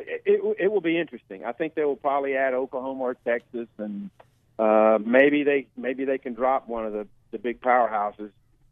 It, 0.00 0.22
it, 0.24 0.56
it 0.58 0.72
will 0.72 0.80
be 0.80 0.98
interesting. 0.98 1.44
I 1.44 1.52
think 1.52 1.74
they 1.74 1.84
will 1.84 1.96
probably 1.96 2.34
add 2.34 2.54
Oklahoma 2.54 3.02
or 3.02 3.14
Texas, 3.14 3.68
and 3.78 4.10
uh, 4.58 4.98
maybe 5.04 5.44
they 5.44 5.66
maybe 5.76 6.04
they 6.04 6.18
can 6.18 6.34
drop 6.34 6.68
one 6.68 6.86
of 6.86 6.92
the 6.92 7.06
the 7.30 7.38
big 7.38 7.60
powerhouses. 7.60 8.30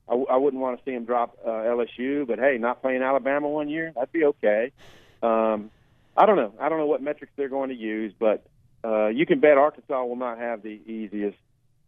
I, 0.08 0.12
w- 0.12 0.26
I 0.30 0.36
wouldn't 0.36 0.62
want 0.62 0.78
to 0.78 0.84
see 0.84 0.92
them 0.94 1.04
drop 1.04 1.36
uh, 1.44 1.50
LSU, 1.50 2.26
but 2.26 2.38
hey, 2.38 2.56
not 2.58 2.80
playing 2.80 3.02
Alabama 3.02 3.48
one 3.48 3.68
year, 3.68 3.92
that'd 3.94 4.12
be 4.12 4.24
okay. 4.24 4.72
Um, 5.22 5.70
I 6.16 6.26
don't 6.26 6.36
know. 6.36 6.54
I 6.58 6.68
don't 6.68 6.78
know 6.78 6.86
what 6.86 7.02
metrics 7.02 7.32
they're 7.36 7.48
going 7.48 7.68
to 7.68 7.76
use, 7.76 8.12
but 8.18 8.44
uh, 8.84 9.08
you 9.08 9.26
can 9.26 9.40
bet 9.40 9.58
Arkansas 9.58 10.04
will 10.04 10.16
not 10.16 10.38
have 10.38 10.62
the 10.62 10.80
easiest 10.86 11.36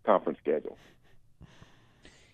conference 0.04 0.38
schedule. 0.40 0.76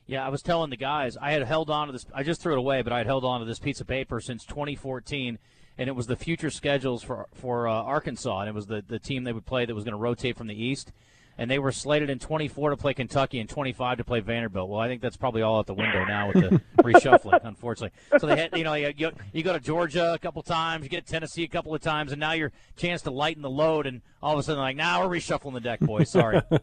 Yeah, 0.07 0.25
I 0.25 0.29
was 0.29 0.43
telling 0.43 0.71
the 0.71 0.77
guys 0.77 1.17
I 1.17 1.33
had 1.33 1.43
held 1.43 1.69
on 1.69 1.89
to 1.89 1.93
this. 1.93 2.07
I 2.15 2.23
just 2.23 2.41
threw 2.41 2.53
it 2.53 2.59
away, 2.59 2.83
but 2.83 2.93
I 2.93 2.99
had 2.99 3.07
held 3.07 3.25
on 3.25 3.41
to 3.41 3.47
this 3.47 3.59
piece 3.59 3.81
of 3.81 3.87
paper 3.87 4.21
since 4.21 4.45
2014, 4.45 5.39
and 5.79 5.89
it 5.89 5.93
was 5.93 6.07
the 6.07 6.17
future 6.17 6.51
schedules 6.51 7.03
for 7.03 7.27
for 7.35 7.69
uh, 7.69 7.73
Arkansas, 7.73 8.41
and 8.41 8.49
it 8.49 8.55
was 8.55 8.67
the 8.67 8.83
the 8.87 8.99
team 8.99 9.25
they 9.25 9.33
would 9.33 9.47
play 9.47 9.65
that 9.65 9.75
was 9.75 9.85
going 9.85 9.93
to 9.93 9.99
rotate 9.99 10.37
from 10.37 10.47
the 10.47 10.55
East, 10.55 10.93
and 11.39 11.51
they 11.51 11.59
were 11.59 11.73
slated 11.73 12.09
in 12.09 12.19
24 12.19 12.71
to 12.71 12.77
play 12.77 12.95
Kentucky 12.95 13.41
and 13.41 13.49
25 13.49 13.99
to 13.99 14.05
play 14.05 14.21
Vanderbilt. 14.21 14.69
Well, 14.69 14.81
I 14.81 14.89
think 14.89 15.03
that's 15.03 15.17
probably 15.17 15.43
all 15.43 15.59
out 15.59 15.67
the 15.67 15.75
window 15.75 16.05
now 16.05 16.29
with 16.29 16.37
the 16.37 16.61
reshuffling, 16.83 17.41
unfortunately. 17.45 17.99
So 18.19 18.27
they 18.27 18.37
had, 18.37 18.57
you 18.57 18.65
know, 18.65 18.75
you, 18.75 18.93
you, 18.97 19.11
you 19.33 19.43
go 19.43 19.53
to 19.53 19.61
Georgia 19.61 20.15
a 20.15 20.19
couple 20.19 20.43
times, 20.43 20.85
you 20.85 20.89
get 20.89 21.07
Tennessee 21.07 21.45
a 21.45 21.49
couple 21.49 21.75
of 21.75 21.83
times, 21.83 22.13
and 22.13 22.21
now 22.21 22.33
your 22.33 22.53
chance 22.77 23.03
to 23.03 23.11
lighten 23.11 23.43
the 23.43 23.51
load, 23.51 23.87
and 23.87 24.01
all 24.23 24.33
of 24.33 24.39
a 24.39 24.43
sudden, 24.43 24.61
like, 24.61 24.77
now 24.77 25.01
nah, 25.01 25.07
we're 25.07 25.17
reshuffling 25.17 25.53
the 25.53 25.61
deck, 25.61 25.81
boys. 25.81 26.11
Sorry. 26.11 26.41
it, 26.51 26.63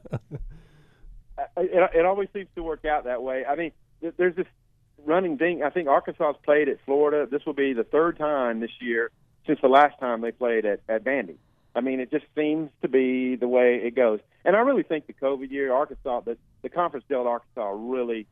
it 1.57 2.05
always 2.05 2.29
seems 2.33 2.47
to 2.55 2.63
work 2.63 2.85
out 2.85 3.03
that 3.03 3.21
way. 3.21 3.45
I 3.45 3.55
mean, 3.55 3.71
there's 4.17 4.35
this 4.35 4.47
running 5.05 5.37
thing. 5.37 5.63
I 5.63 5.69
think 5.69 5.87
Arkansas's 5.87 6.39
played 6.43 6.69
at 6.69 6.77
Florida. 6.85 7.27
This 7.29 7.45
will 7.45 7.53
be 7.53 7.73
the 7.73 7.83
third 7.83 8.17
time 8.17 8.59
this 8.59 8.71
year 8.79 9.11
since 9.45 9.59
the 9.61 9.67
last 9.67 9.99
time 9.99 10.21
they 10.21 10.31
played 10.31 10.65
at, 10.65 10.79
at 10.87 11.03
Vandy. 11.03 11.35
I 11.75 11.81
mean, 11.81 11.99
it 11.99 12.11
just 12.11 12.25
seems 12.35 12.69
to 12.81 12.87
be 12.87 13.35
the 13.35 13.47
way 13.47 13.81
it 13.83 13.95
goes. 13.95 14.19
And 14.45 14.55
I 14.55 14.59
really 14.59 14.83
think 14.83 15.07
the 15.07 15.13
COVID 15.13 15.49
year, 15.49 15.73
Arkansas, 15.73 16.21
the, 16.21 16.37
the 16.61 16.69
conference 16.69 17.05
dealt 17.09 17.25
Arkansas 17.27 17.69
a 17.71 17.75
really 17.75 18.27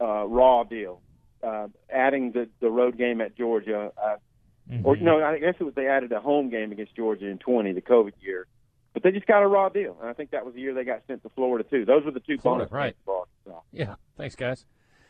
uh, 0.00 0.24
raw 0.26 0.64
deal. 0.64 1.00
Uh, 1.42 1.68
adding 1.90 2.32
the, 2.32 2.48
the 2.60 2.70
road 2.70 2.96
game 2.96 3.20
at 3.20 3.36
Georgia, 3.36 3.92
uh, 4.02 4.16
Mm-hmm. 4.70 4.84
or 4.84 4.96
no, 4.96 5.22
I 5.22 5.38
guess 5.38 5.54
it 5.60 5.62
was 5.62 5.74
they 5.74 5.86
added 5.86 6.10
a 6.10 6.20
home 6.20 6.50
game 6.50 6.72
against 6.72 6.96
Georgia 6.96 7.26
in 7.28 7.38
20, 7.38 7.72
the 7.72 7.80
COVID 7.80 8.14
year. 8.20 8.46
But 8.92 9.02
they 9.04 9.12
just 9.12 9.26
got 9.26 9.42
a 9.42 9.46
raw 9.46 9.68
deal, 9.68 9.96
and 10.00 10.08
I 10.10 10.12
think 10.12 10.30
that 10.30 10.44
was 10.44 10.54
the 10.54 10.60
year 10.60 10.74
they 10.74 10.82
got 10.82 11.02
sent 11.06 11.22
to 11.22 11.28
Florida 11.36 11.68
too. 11.68 11.84
Those 11.84 12.04
were 12.04 12.10
the 12.10 12.20
two 12.20 12.38
Florida, 12.38 12.64
bonus 12.64 12.72
right. 12.72 12.96
for 13.04 13.26
Arkansas. 13.44 13.60
Yeah. 13.70 13.94
Thanks, 14.16 14.34
guys. 14.34 14.64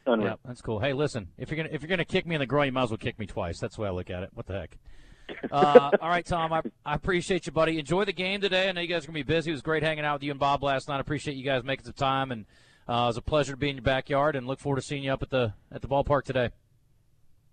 Unreal. 0.07 0.29
Yeah, 0.29 0.35
that's 0.45 0.62
cool. 0.62 0.79
Hey, 0.79 0.92
listen, 0.92 1.29
if 1.37 1.51
you're 1.51 1.57
gonna 1.57 1.71
if 1.73 1.83
you're 1.83 1.88
gonna 1.88 2.05
kick 2.05 2.27
me 2.27 2.35
in 2.35 2.40
the 2.40 2.47
groin, 2.47 2.66
you 2.66 2.73
might 2.73 2.85
as 2.85 2.90
well 2.90 2.99
kick 2.99 3.19
me 3.19 3.27
twice. 3.27 3.59
That's 3.59 3.77
the 3.77 3.83
way 3.83 3.88
I 3.88 3.92
look 3.92 4.11
at 4.11 4.23
it. 4.23 4.31
What 4.35 4.47
the 4.47 4.55
heck? 4.55 4.79
Uh, 5.51 5.90
all 6.01 6.09
right, 6.09 6.25
Tom. 6.25 6.53
I, 6.53 6.62
I 6.85 6.95
appreciate 6.95 7.47
you, 7.47 7.53
buddy. 7.53 7.79
Enjoy 7.79 8.05
the 8.05 8.12
game 8.12 8.40
today. 8.40 8.69
I 8.69 8.73
know 8.73 8.81
you 8.81 8.87
guys 8.87 9.05
are 9.05 9.09
gonna 9.09 9.19
be 9.19 9.23
busy. 9.25 9.51
It 9.51 9.55
was 9.55 9.62
great 9.62 9.83
hanging 9.83 10.05
out 10.05 10.14
with 10.14 10.23
you 10.23 10.31
and 10.31 10.38
Bob 10.38 10.62
last 10.62 10.88
night. 10.88 10.99
I 10.99 11.01
appreciate 11.01 11.37
you 11.37 11.45
guys 11.45 11.64
making 11.64 11.85
some 11.85 11.95
time, 11.95 12.31
and 12.31 12.47
uh, 12.88 13.05
it 13.05 13.07
was 13.07 13.16
a 13.16 13.23
pleasure 13.23 13.53
to 13.53 13.57
be 13.57 13.69
in 13.69 13.77
your 13.77 13.83
backyard. 13.83 14.37
And 14.37 14.47
look 14.47 14.61
forward 14.61 14.77
to 14.77 14.83
seeing 14.83 15.03
you 15.03 15.12
up 15.12 15.23
at 15.23 15.31
the 15.31 15.55
at 15.73 15.83
the 15.83 15.88
ballpark 15.88 16.23
today. 16.23 16.51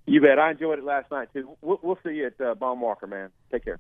You 0.06 0.22
bet. 0.22 0.38
I 0.38 0.52
enjoyed 0.52 0.80
it 0.80 0.86
last 0.86 1.10
night 1.12 1.30
too. 1.34 1.58
We'll, 1.62 1.80
we'll 1.82 2.00
see 2.06 2.16
you 2.16 2.28
at 2.28 2.46
uh, 2.46 2.56
Baum 2.56 2.82
Walker, 2.82 3.08
man. 3.08 3.30
Take 3.52 3.66
care. 3.66 3.80